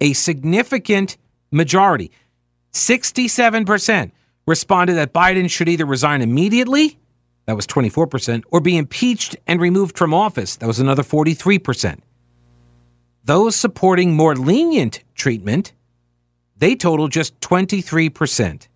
a 0.00 0.12
significant 0.12 1.16
majority, 1.50 2.10
67%, 2.72 4.10
responded 4.46 4.94
that 4.94 5.12
Biden 5.12 5.50
should 5.50 5.68
either 5.68 5.86
resign 5.86 6.22
immediately, 6.22 6.98
that 7.46 7.56
was 7.56 7.66
24%, 7.66 8.44
or 8.50 8.60
be 8.60 8.76
impeached 8.76 9.36
and 9.46 9.60
removed 9.60 9.96
from 9.96 10.12
office, 10.12 10.56
that 10.56 10.66
was 10.66 10.78
another 10.78 11.02
43%. 11.02 12.00
Those 13.26 13.56
supporting 13.56 14.14
more 14.14 14.34
lenient 14.34 15.02
treatment, 15.14 15.72
they 16.56 16.74
total 16.74 17.08
just 17.08 17.38
23%. 17.40 18.68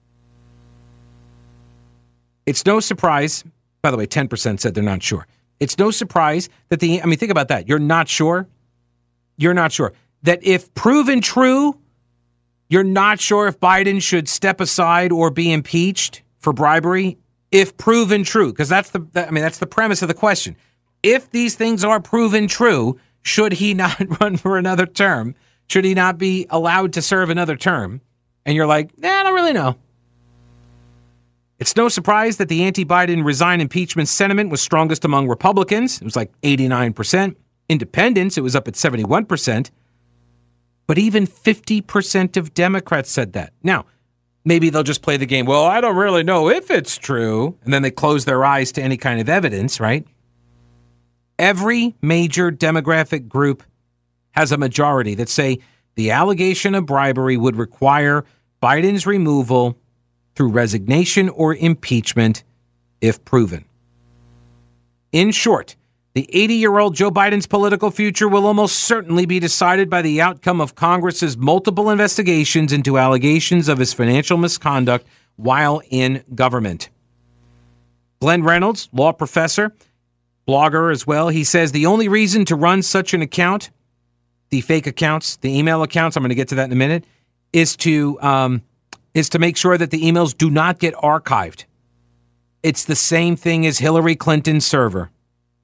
It's 2.47 2.67
no 2.67 2.81
surprise, 2.81 3.45
by 3.81 3.91
the 3.91 3.97
way, 3.97 4.07
10% 4.07 4.61
said 4.61 4.75
they're 4.75 4.83
not 4.83 5.03
sure. 5.03 5.27
It's 5.61 5.79
no 5.79 5.91
surprise 5.91 6.49
that 6.69 6.81
the, 6.81 7.01
I 7.01 7.07
mean, 7.07 7.19
think 7.19 7.31
about 7.31 7.49
that. 7.49 7.69
You're 7.69 7.79
not 7.79 8.09
sure. 8.09 8.49
You're 9.37 9.55
not 9.55 9.73
sure 9.73 9.93
that 10.23 10.45
if 10.45 10.73
proven 10.75 11.21
true, 11.21 11.79
you're 12.69 12.85
not 12.85 13.21
sure 13.21 13.47
if 13.47 13.59
Biden 13.59 14.03
should 14.03 14.29
step 14.29 14.61
aside 14.61 15.13
or 15.13 15.31
be 15.31 15.53
impeached 15.53 16.23
for 16.39 16.53
bribery 16.53 17.19
if 17.51 17.77
proven 17.77 18.23
true 18.25 18.53
because 18.53 18.69
that's 18.69 18.91
the 18.91 19.07
I 19.15 19.31
mean 19.31 19.43
that's 19.43 19.59
the 19.59 19.67
premise 19.67 20.03
of 20.03 20.09
the 20.09 20.15
question. 20.15 20.57
If 21.03 21.31
these 21.31 21.55
things 21.55 21.85
are 21.85 22.01
proven 22.01 22.47
true, 22.47 22.99
should 23.23 23.53
he 23.55 23.75
not 23.75 24.01
run 24.21 24.37
for 24.37 24.59
another 24.59 24.87
term? 24.87 25.35
Should 25.69 25.85
he 25.85 25.95
not 25.95 26.19
be 26.19 26.47
allowed 26.51 26.93
to 26.95 27.03
serve 27.03 27.31
another 27.31 27.57
term? 27.57 28.01
And 28.45 28.57
you're 28.57 28.67
like, 28.67 28.97
nah, 28.99 29.09
I 29.09 29.23
don't 29.23 29.35
really 29.35 29.53
know. 29.53 29.77
It's 31.59 31.77
no 31.77 31.89
surprise 31.91 32.39
that 32.39 32.49
the 32.49 32.65
anti 32.65 32.85
Biden 32.85 33.25
resign 33.25 33.61
impeachment 33.61 34.09
sentiment 34.09 34.51
was 34.51 34.63
strongest 34.63 35.05
among 35.05 35.29
Republicans. 35.29 36.01
It 36.01 36.05
was 36.05 36.17
like 36.17 36.33
89%. 36.41 37.37
Independents, 37.69 38.39
it 38.39 38.41
was 38.41 38.57
up 38.57 38.67
at 38.67 38.75
71%. 38.75 39.71
But 40.87 40.99
even 40.99 41.27
50% 41.27 42.37
of 42.37 42.55
Democrats 42.55 43.11
said 43.11 43.35
that. 43.35 43.53
Now, 43.63 43.85
maybe 44.45 44.71
they'll 44.71 44.83
just 44.83 45.03
play 45.03 45.19
the 45.19 45.27
game. 45.27 45.47
Well, 45.47 45.65
I 45.65 45.81
don't 45.81 45.97
really 45.97 46.25
know 46.25 46.49
if 46.49 46.71
it's 46.71 46.97
true. 46.97 47.57
And 47.63 47.73
then 47.73 47.83
they 47.83 47.91
close 47.91 48.25
their 48.25 48.45
eyes 48.45 48.73
to 48.73 48.83
any 48.83 48.97
kind 48.97 49.21
of 49.21 49.29
evidence, 49.29 49.79
right? 49.79 50.05
Every 51.41 51.95
major 52.03 52.53
demographic 52.53 53.27
group 53.27 53.63
has 54.33 54.53
a 54.53 54.59
majority 54.59 55.15
that 55.15 55.31
say 55.31 55.61
the 55.95 56.11
allegation 56.11 56.75
of 56.75 56.85
bribery 56.85 57.39
would 57.39 57.57
require 57.57 58.27
Biden's 58.63 59.07
removal 59.07 59.79
through 60.35 60.51
resignation 60.51 61.31
or 61.31 61.55
impeachment 61.55 62.45
if 63.01 63.25
proven. 63.25 63.65
In 65.13 65.31
short, 65.31 65.77
the 66.13 66.29
80 66.31 66.55
year 66.57 66.79
old 66.79 66.95
Joe 66.95 67.11
Biden's 67.11 67.47
political 67.47 67.91
future 67.91 68.29
will 68.29 68.47
almost 68.47 68.77
certainly 68.79 69.25
be 69.25 69.41
decided 69.41 69.89
by 69.89 70.03
the 70.03 70.21
outcome 70.21 70.61
of 70.61 70.75
Congress's 70.75 71.39
multiple 71.39 71.89
investigations 71.89 72.71
into 72.71 72.99
allegations 72.99 73.67
of 73.71 73.79
his 73.79 73.95
financial 73.95 74.37
misconduct 74.37 75.07
while 75.37 75.81
in 75.89 76.23
government. 76.35 76.91
Glenn 78.21 78.43
Reynolds, 78.43 78.91
law 78.93 79.13
professor, 79.13 79.75
blogger 80.47 80.93
as 80.93 81.07
well, 81.07 81.29
he 81.29 81.45
says 81.45 81.73
the 81.73 81.87
only 81.87 82.09
reason 82.09 82.45
to 82.47 82.57
run 82.57 82.83
such 82.83 83.15
an 83.15 83.23
account, 83.23 83.71
the 84.51 84.61
fake 84.61 84.87
accounts, 84.87 85.37
the 85.37 85.57
email 85.57 85.83
accounts, 85.83 86.17
I'm 86.17 86.23
going 86.23 86.31
to 86.31 86.35
get 86.35 86.49
to 86.49 86.55
that 86.57 86.65
in 86.65 86.73
a 86.73 86.77
minute, 86.77 87.05
is 87.53 87.77
to 87.77 88.21
um, 88.21 88.63
is 89.15 89.29
to 89.31 89.39
make 89.39 89.57
sure 89.57 89.77
that 89.77 89.91
the 89.91 90.03
emails 90.03 90.37
do 90.37 90.51
not 90.51 90.79
get 90.79 90.95
archived. 90.95 91.65
It's 92.63 92.85
the 92.85 92.97
same 92.97 93.37
thing 93.37 93.67
as 93.67 93.79
Hillary 93.79 94.15
Clinton's 94.15 94.67
server. 94.67 95.11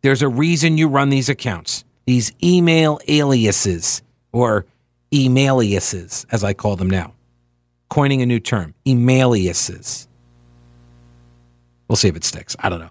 There's 0.02 0.22
a 0.22 0.28
reason 0.28 0.78
you 0.78 0.88
run 0.88 1.10
these 1.10 1.28
accounts, 1.28 1.84
these 2.06 2.32
email 2.42 2.98
aliases 3.08 4.02
or 4.32 4.66
emailiases, 5.12 6.26
as 6.30 6.42
I 6.42 6.54
call 6.54 6.76
them 6.76 6.90
now. 6.90 7.12
Coining 7.88 8.22
a 8.22 8.26
new 8.26 8.40
term, 8.40 8.74
emailiases. 8.84 10.06
We'll 11.88 11.96
see 11.96 12.08
if 12.08 12.16
it 12.16 12.24
sticks. 12.24 12.56
I 12.58 12.68
don't 12.68 12.80
know. 12.80 12.90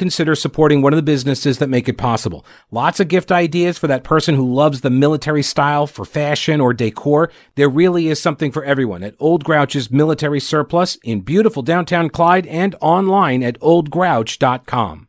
consider 0.00 0.34
supporting 0.34 0.80
one 0.80 0.94
of 0.94 0.96
the 0.96 1.02
businesses 1.02 1.58
that 1.58 1.68
make 1.68 1.88
it 1.88 1.98
possible. 1.98 2.44
Lots 2.70 3.00
of 3.00 3.08
gift 3.08 3.30
ideas 3.30 3.76
for 3.78 3.86
that 3.86 4.02
person 4.02 4.34
who 4.34 4.52
loves 4.52 4.80
the 4.80 4.88
military 4.88 5.42
style 5.42 5.86
for 5.86 6.06
fashion 6.06 6.58
or 6.58 6.72
decor. 6.72 7.30
There 7.54 7.68
really 7.68 8.08
is 8.08 8.20
something 8.20 8.50
for 8.50 8.64
everyone 8.64 9.02
at 9.02 9.14
Old 9.20 9.44
Grouch's 9.44 9.90
Military 9.90 10.40
Surplus 10.40 10.96
in 11.04 11.20
beautiful 11.20 11.62
downtown 11.62 12.08
Clyde 12.08 12.46
and 12.46 12.74
online 12.80 13.42
at 13.42 13.60
oldgrouch.com. 13.60 15.06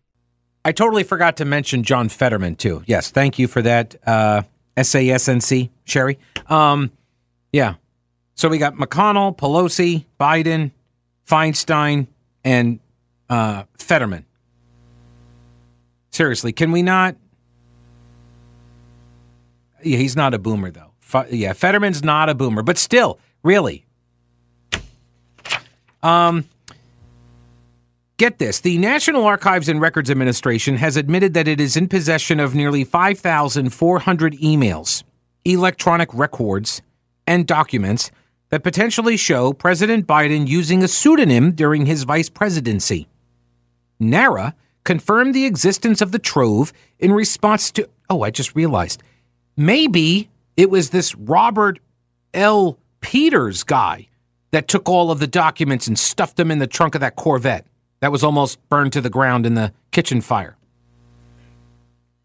I 0.65 0.71
totally 0.73 1.03
forgot 1.03 1.37
to 1.37 1.45
mention 1.45 1.83
John 1.83 2.09
Fetterman 2.09 2.57
too. 2.57 2.83
Yes, 2.85 3.09
thank 3.09 3.39
you 3.39 3.47
for 3.47 3.61
that. 3.61 3.95
Uh, 4.05 4.43
SASNC, 4.75 5.69
Sherry. 5.85 6.19
Um, 6.47 6.91
yeah. 7.53 7.75
So 8.35 8.49
we 8.49 8.57
got 8.57 8.75
McConnell, 8.75 9.37
Pelosi, 9.37 10.03
Biden, 10.19 10.71
Feinstein, 11.25 12.07
and 12.43 12.81
uh, 13.29 13.63
Fetterman. 13.77 14.25
Seriously, 16.11 16.51
can 16.51 16.71
we 16.71 16.81
not? 16.81 17.15
Yeah, 19.83 19.97
he's 19.97 20.15
not 20.15 20.33
a 20.33 20.39
boomer 20.39 20.71
though. 20.71 20.91
F- 21.01 21.31
yeah, 21.31 21.53
Fetterman's 21.53 22.03
not 22.03 22.29
a 22.29 22.35
boomer, 22.35 22.61
but 22.61 22.77
still, 22.77 23.19
really, 23.43 23.85
Um, 26.03 26.45
get 28.17 28.39
this 28.39 28.59
the 28.59 28.77
National 28.79 29.23
Archives 29.25 29.69
and 29.69 29.79
Records 29.79 30.09
Administration 30.09 30.77
has 30.77 30.97
admitted 30.97 31.33
that 31.35 31.47
it 31.47 31.59
is 31.61 31.77
in 31.77 31.87
possession 31.87 32.39
of 32.39 32.55
nearly 32.55 32.83
5,400 32.83 34.33
emails, 34.39 35.03
electronic 35.45 36.11
records, 36.13 36.81
and 37.27 37.45
documents 37.47 38.09
that 38.49 38.63
potentially 38.63 39.15
show 39.15 39.53
President 39.53 40.05
Biden 40.07 40.47
using 40.47 40.83
a 40.83 40.87
pseudonym 40.87 41.51
during 41.51 41.85
his 41.85 42.03
vice 42.03 42.29
presidency. 42.29 43.07
NARA 43.99 44.55
confirmed 44.83 45.35
the 45.35 45.45
existence 45.45 46.01
of 46.01 46.11
the 46.11 46.19
trove 46.19 46.73
in 46.99 47.11
response 47.11 47.71
to. 47.71 47.89
Oh, 48.09 48.23
I 48.23 48.31
just 48.31 48.55
realized. 48.55 49.03
Maybe 49.55 50.29
it 50.57 50.69
was 50.69 50.89
this 50.89 51.15
Robert 51.15 51.79
L. 52.33 52.77
Peters 53.01 53.63
guy 53.63 54.07
that 54.51 54.67
took 54.67 54.87
all 54.87 55.11
of 55.11 55.19
the 55.19 55.27
documents 55.27 55.87
and 55.87 55.97
stuffed 55.97 56.37
them 56.37 56.51
in 56.51 56.59
the 56.59 56.67
trunk 56.67 56.95
of 56.95 57.01
that 57.01 57.15
Corvette 57.15 57.65
that 57.99 58.11
was 58.11 58.23
almost 58.23 58.57
burned 58.69 58.93
to 58.93 59.01
the 59.01 59.09
ground 59.09 59.45
in 59.45 59.53
the 59.53 59.71
kitchen 59.91 60.21
fire. 60.21 60.57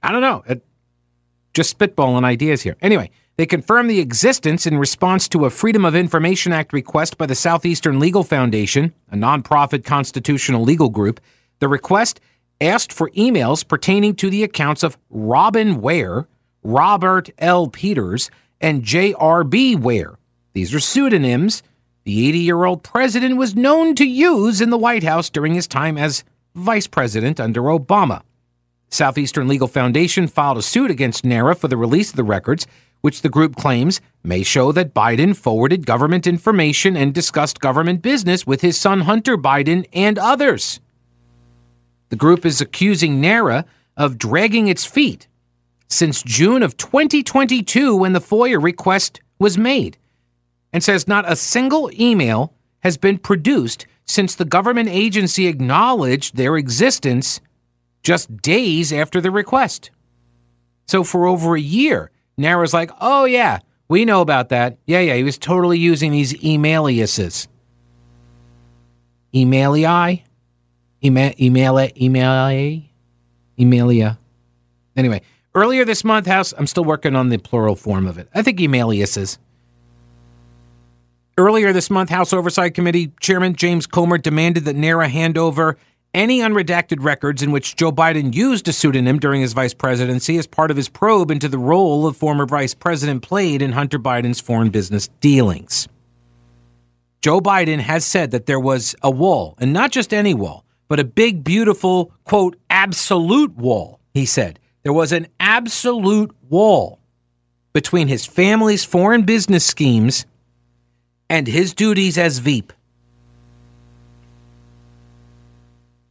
I 0.03 0.13
don't 0.13 0.21
know. 0.21 0.43
It, 0.49 0.63
just 1.55 1.79
spitballing 1.79 2.25
ideas 2.25 2.63
here. 2.63 2.77
Anyway, 2.83 3.11
they 3.37 3.47
confirmed 3.47 3.91
the 3.91 4.01
existence 4.01 4.67
in 4.67 4.79
response 4.79 5.29
to 5.29 5.45
a 5.45 5.51
Freedom 5.51 5.85
of 5.85 5.95
Information 5.95 6.53
Act 6.53 6.73
request 6.73 7.19
by 7.19 7.27
the 7.27 7.35
Southeastern 7.35 7.99
Legal 7.99 8.25
Foundation, 8.25 8.95
a 9.11 9.17
nonprofit 9.17 9.85
constitutional 9.85 10.63
legal 10.63 10.89
group. 10.89 11.21
The 11.59 11.69
request 11.69 12.21
asked 12.61 12.93
for 12.93 13.11
emails 13.11 13.67
pertaining 13.67 14.15
to 14.17 14.31
the 14.31 14.43
accounts 14.43 14.83
of 14.83 14.99
Robin 15.11 15.81
Ware, 15.81 16.27
Robert 16.63 17.31
L. 17.39 17.69
Peters, 17.69 18.31
and 18.61 18.83
J.R.B. 18.83 19.77
Ware. 19.77 20.19
These 20.53 20.75
are 20.75 20.81
pseudonyms 20.81 21.63
the 22.07 22.29
80 22.29 22.39
year 22.39 22.65
old 22.65 22.85
president 22.85 23.37
was 23.37 23.57
known 23.57 23.97
to 23.97 24.07
use 24.07 24.61
in 24.61 24.71
the 24.71 24.79
White 24.79 25.03
House 25.03 25.29
during 25.29 25.55
his 25.55 25.67
time 25.67 25.99
as 25.99 26.23
vice 26.55 26.87
president 26.87 27.41
under 27.41 27.63
Obama. 27.63 28.23
Southeastern 28.89 29.49
Legal 29.49 29.67
Foundation 29.67 30.29
filed 30.29 30.57
a 30.57 30.63
suit 30.63 30.89
against 30.89 31.25
NARA 31.25 31.57
for 31.57 31.67
the 31.67 31.77
release 31.77 32.11
of 32.11 32.17
the 32.17 32.23
records, 32.23 32.65
which 33.01 33.23
the 33.23 33.29
group 33.29 33.57
claims 33.57 34.01
may 34.23 34.45
show 34.45 34.71
that 34.71 34.95
Biden 34.95 35.35
forwarded 35.35 35.85
government 35.85 36.29
information 36.29 36.97
and 36.97 37.13
discussed 37.13 37.59
government 37.59 38.03
business 38.03 38.47
with 38.47 38.61
his 38.61 38.79
son 38.79 39.01
Hunter 39.01 39.37
Biden 39.37 39.85
and 39.93 40.17
others. 40.17 40.79
The 42.09 42.17
group 42.17 42.47
is 42.47 42.61
accusing 42.61 43.21
NARA 43.21 43.65
of 43.97 44.19
dragging 44.19 44.69
its 44.69 44.85
feet 44.85 45.27
since 45.89 46.23
June 46.23 46.63
of 46.63 46.77
2022 46.77 47.97
when 47.97 48.13
the 48.13 48.21
FOIA 48.21 48.63
request 48.63 49.21
was 49.39 49.57
made 49.57 49.99
and 50.73 50.83
says 50.83 51.09
not 51.09 51.31
a 51.31 51.37
single 51.37 51.91
email 51.99 52.53
has 52.81 52.97
been 52.97 53.19
produced 53.19 53.87
since 54.05 54.35
the 54.35 54.45
government 54.45 54.89
agency 54.89 55.47
acknowledged 55.47 56.37
their 56.37 56.57
existence 56.57 57.41
just 58.03 58.37
days 58.37 58.93
after 58.93 59.21
the 59.21 59.31
request. 59.31 59.91
So 60.87 61.03
for 61.03 61.27
over 61.27 61.57
a 61.57 61.61
year, 61.61 62.11
NARA's 62.39 62.75
like, 62.75 62.91
oh, 63.01 63.25
yeah, 63.25 63.59
we 63.89 64.05
know 64.05 64.21
about 64.21 64.51
that. 64.51 64.79
Yeah, 64.87 65.01
yeah, 65.01 65.15
he 65.15 65.25
was 65.25 65.39
totally 65.39 65.79
using 65.79 66.13
these 66.13 66.33
emailiuses. 66.35 67.49
Emailii? 69.35 70.23
Email, 71.07 71.33
email, 71.41 71.79
it, 71.79 71.97
email, 72.03 72.83
emailia. 73.57 74.19
Anyway, 74.97 75.23
earlier 75.55 75.85
this 75.85 76.03
month, 76.03 76.27
House, 76.27 76.53
I'm 76.59 76.67
still 76.67 76.85
working 76.85 77.15
on 77.15 77.29
the 77.29 77.39
plural 77.39 77.77
form 77.77 78.09
of 78.09 78.19
it. 78.19 78.29
I 78.35 78.43
think 78.43 78.59
emailiuses. 78.59 79.39
Earlier 81.39 81.73
this 81.73 81.91
month, 81.91 82.11
House 82.11 82.33
Oversight 82.33 82.75
Committee 82.75 83.13
Chairman 83.21 83.55
James 83.55 83.87
Comer 83.87 84.19
demanded 84.19 84.65
that 84.65 84.75
NARA 84.75 85.09
hand 85.09 85.39
over 85.39 85.77
any 86.13 86.41
unredacted 86.41 87.05
records 87.05 87.41
in 87.41 87.53
which 87.53 87.77
Joe 87.77 87.93
Biden 87.93 88.35
used 88.35 88.67
a 88.67 88.73
pseudonym 88.73 89.21
during 89.21 89.43
his 89.43 89.53
vice 89.53 89.75
presidency 89.75 90.39
as 90.39 90.49
part 90.49 90.73
of 90.73 90.77
his 90.77 90.89
probe 90.89 91.31
into 91.31 91.49
the 91.49 91.59
role 91.59 92.03
the 92.03 92.13
former 92.13 92.47
vice 92.47 92.75
president 92.75 93.23
played 93.23 93.63
in 93.63 93.73
Hunter 93.73 94.01
Biden's 94.01 94.41
foreign 94.41 94.71
business 94.71 95.07
dealings. 95.21 95.87
Joe 97.23 97.41
Biden 97.41 97.79
has 97.79 98.05
said 98.05 98.33
that 98.33 98.47
there 98.47 98.59
was 98.59 98.97
a 99.03 99.11
wall, 99.11 99.55
and 99.59 99.73
not 99.73 99.93
just 99.93 100.13
any 100.13 100.35
wall, 100.35 100.66
but 100.89 101.01
a 101.01 101.05
big, 101.05 101.45
beautiful, 101.45 102.13
quote, 102.25 102.57
absolute 102.71 103.57
wall, 103.57 104.01
he 104.13 104.27
said. 104.27 104.59
There 104.83 104.93
was 104.93 105.13
an 105.13 105.27
absolute 105.41 106.35
wall 106.49 107.01
between 107.73 108.09
his 108.09 108.25
family's 108.25 108.85
foreign 108.85 109.23
business 109.23 109.65
schemes 109.65 110.27
and 111.29 111.47
his 111.47 111.75
duties 111.75 112.17
as 112.17 112.39
Veep. 112.39 112.73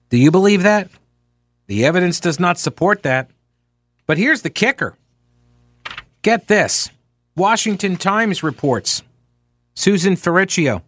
Do 0.09 0.17
you 0.17 0.29
believe 0.31 0.63
that? 0.63 0.89
The 1.67 1.85
evidence 1.85 2.19
does 2.19 2.39
not 2.39 2.59
support 2.59 3.03
that. 3.03 3.29
But 4.05 4.17
here's 4.17 4.43
the 4.43 4.49
kicker. 4.49 4.97
Get 6.21 6.47
this. 6.47 6.89
Washington 7.35 7.97
Times 7.97 8.43
reports. 8.43 9.01
Susan 9.73 10.15
Ferrechio. 10.15 10.81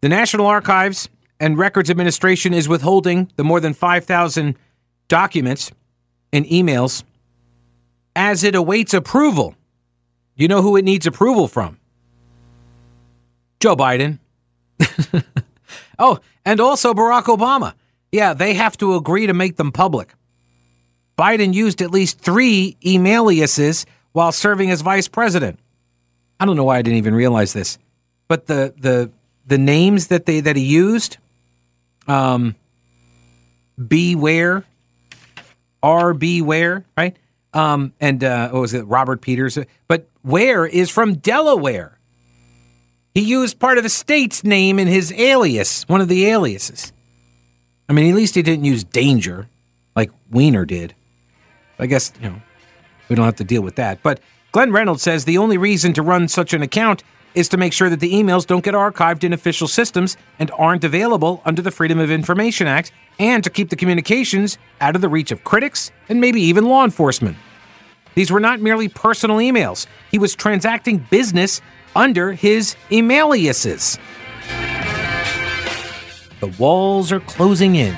The 0.00 0.08
National 0.08 0.46
Archives 0.46 1.08
and 1.40 1.58
Records 1.58 1.90
Administration 1.90 2.54
is 2.54 2.68
withholding 2.68 3.30
the 3.36 3.44
more 3.44 3.60
than 3.60 3.74
5,000 3.74 4.56
documents 5.08 5.70
and 6.32 6.44
emails 6.46 7.04
as 8.16 8.44
it 8.44 8.54
awaits 8.54 8.94
approval. 8.94 9.54
You 10.36 10.48
know 10.48 10.62
who 10.62 10.76
it 10.76 10.84
needs 10.84 11.06
approval 11.06 11.48
from? 11.48 11.78
Joe 13.60 13.76
Biden. 13.76 14.18
oh, 15.98 16.18
and 16.44 16.60
also 16.60 16.92
Barack 16.92 17.24
Obama. 17.24 17.74
Yeah, 18.12 18.34
they 18.34 18.54
have 18.54 18.76
to 18.78 18.94
agree 18.94 19.26
to 19.26 19.34
make 19.34 19.56
them 19.56 19.72
public. 19.72 20.14
Biden 21.16 21.54
used 21.54 21.80
at 21.80 21.90
least 21.90 22.18
three 22.18 22.76
email 22.84 23.26
emailiuses 23.26 23.86
while 24.12 24.32
serving 24.32 24.70
as 24.70 24.80
vice 24.80 25.08
president. 25.08 25.58
I 26.38 26.46
don't 26.46 26.56
know 26.56 26.64
why 26.64 26.78
I 26.78 26.82
didn't 26.82 26.98
even 26.98 27.14
realize 27.14 27.52
this, 27.52 27.78
but 28.28 28.46
the 28.46 28.74
the 28.76 29.10
the 29.46 29.58
names 29.58 30.08
that 30.08 30.26
they 30.26 30.40
that 30.40 30.56
he 30.56 30.64
used, 30.64 31.18
um, 32.08 32.54
beware, 33.86 34.64
R 35.82 36.14
beware, 36.14 36.84
right? 36.96 37.16
Um, 37.52 37.92
and 38.00 38.22
uh, 38.24 38.48
what 38.50 38.60
was 38.60 38.74
it, 38.74 38.82
Robert 38.82 39.20
Peters? 39.20 39.58
But 39.86 40.08
Ware 40.24 40.66
is 40.66 40.90
from 40.90 41.14
Delaware. 41.14 41.98
He 43.14 43.20
used 43.20 43.60
part 43.60 43.78
of 43.78 43.84
the 43.84 43.90
state's 43.90 44.42
name 44.42 44.78
in 44.80 44.88
his 44.88 45.12
alias, 45.12 45.84
one 45.88 46.00
of 46.00 46.08
the 46.08 46.26
aliases. 46.26 46.92
I 47.88 47.92
mean, 47.92 48.10
at 48.10 48.16
least 48.16 48.34
he 48.34 48.42
didn't 48.42 48.64
use 48.64 48.82
danger 48.82 49.48
like 49.94 50.10
Weiner 50.30 50.64
did. 50.64 50.94
I 51.78 51.86
guess, 51.86 52.12
you 52.20 52.30
know, 52.30 52.42
we 53.08 53.14
don't 53.14 53.24
have 53.24 53.36
to 53.36 53.44
deal 53.44 53.62
with 53.62 53.76
that. 53.76 54.02
But 54.02 54.20
Glenn 54.50 54.72
Reynolds 54.72 55.02
says 55.02 55.24
the 55.24 55.38
only 55.38 55.58
reason 55.58 55.92
to 55.92 56.02
run 56.02 56.26
such 56.26 56.54
an 56.54 56.62
account 56.62 57.04
is 57.34 57.48
to 57.48 57.56
make 57.56 57.72
sure 57.72 57.90
that 57.90 58.00
the 58.00 58.12
emails 58.12 58.46
don't 58.46 58.64
get 58.64 58.74
archived 58.74 59.24
in 59.24 59.32
official 59.32 59.68
systems 59.68 60.16
and 60.38 60.50
aren't 60.52 60.84
available 60.84 61.42
under 61.44 61.60
the 61.60 61.70
Freedom 61.70 61.98
of 61.98 62.10
Information 62.10 62.66
Act, 62.66 62.92
and 63.18 63.44
to 63.44 63.50
keep 63.50 63.70
the 63.70 63.76
communications 63.76 64.58
out 64.80 64.94
of 64.94 65.00
the 65.00 65.08
reach 65.08 65.30
of 65.30 65.44
critics 65.44 65.92
and 66.08 66.20
maybe 66.20 66.40
even 66.40 66.64
law 66.64 66.84
enforcement. 66.84 67.36
These 68.14 68.30
were 68.30 68.40
not 68.40 68.60
merely 68.60 68.88
personal 68.88 69.38
emails. 69.38 69.86
He 70.10 70.18
was 70.18 70.34
transacting 70.34 70.98
business 71.10 71.60
under 71.96 72.32
his 72.32 72.76
emailiuses. 72.90 73.98
The 76.40 76.48
walls 76.58 77.10
are 77.10 77.20
closing 77.20 77.76
in. 77.76 77.96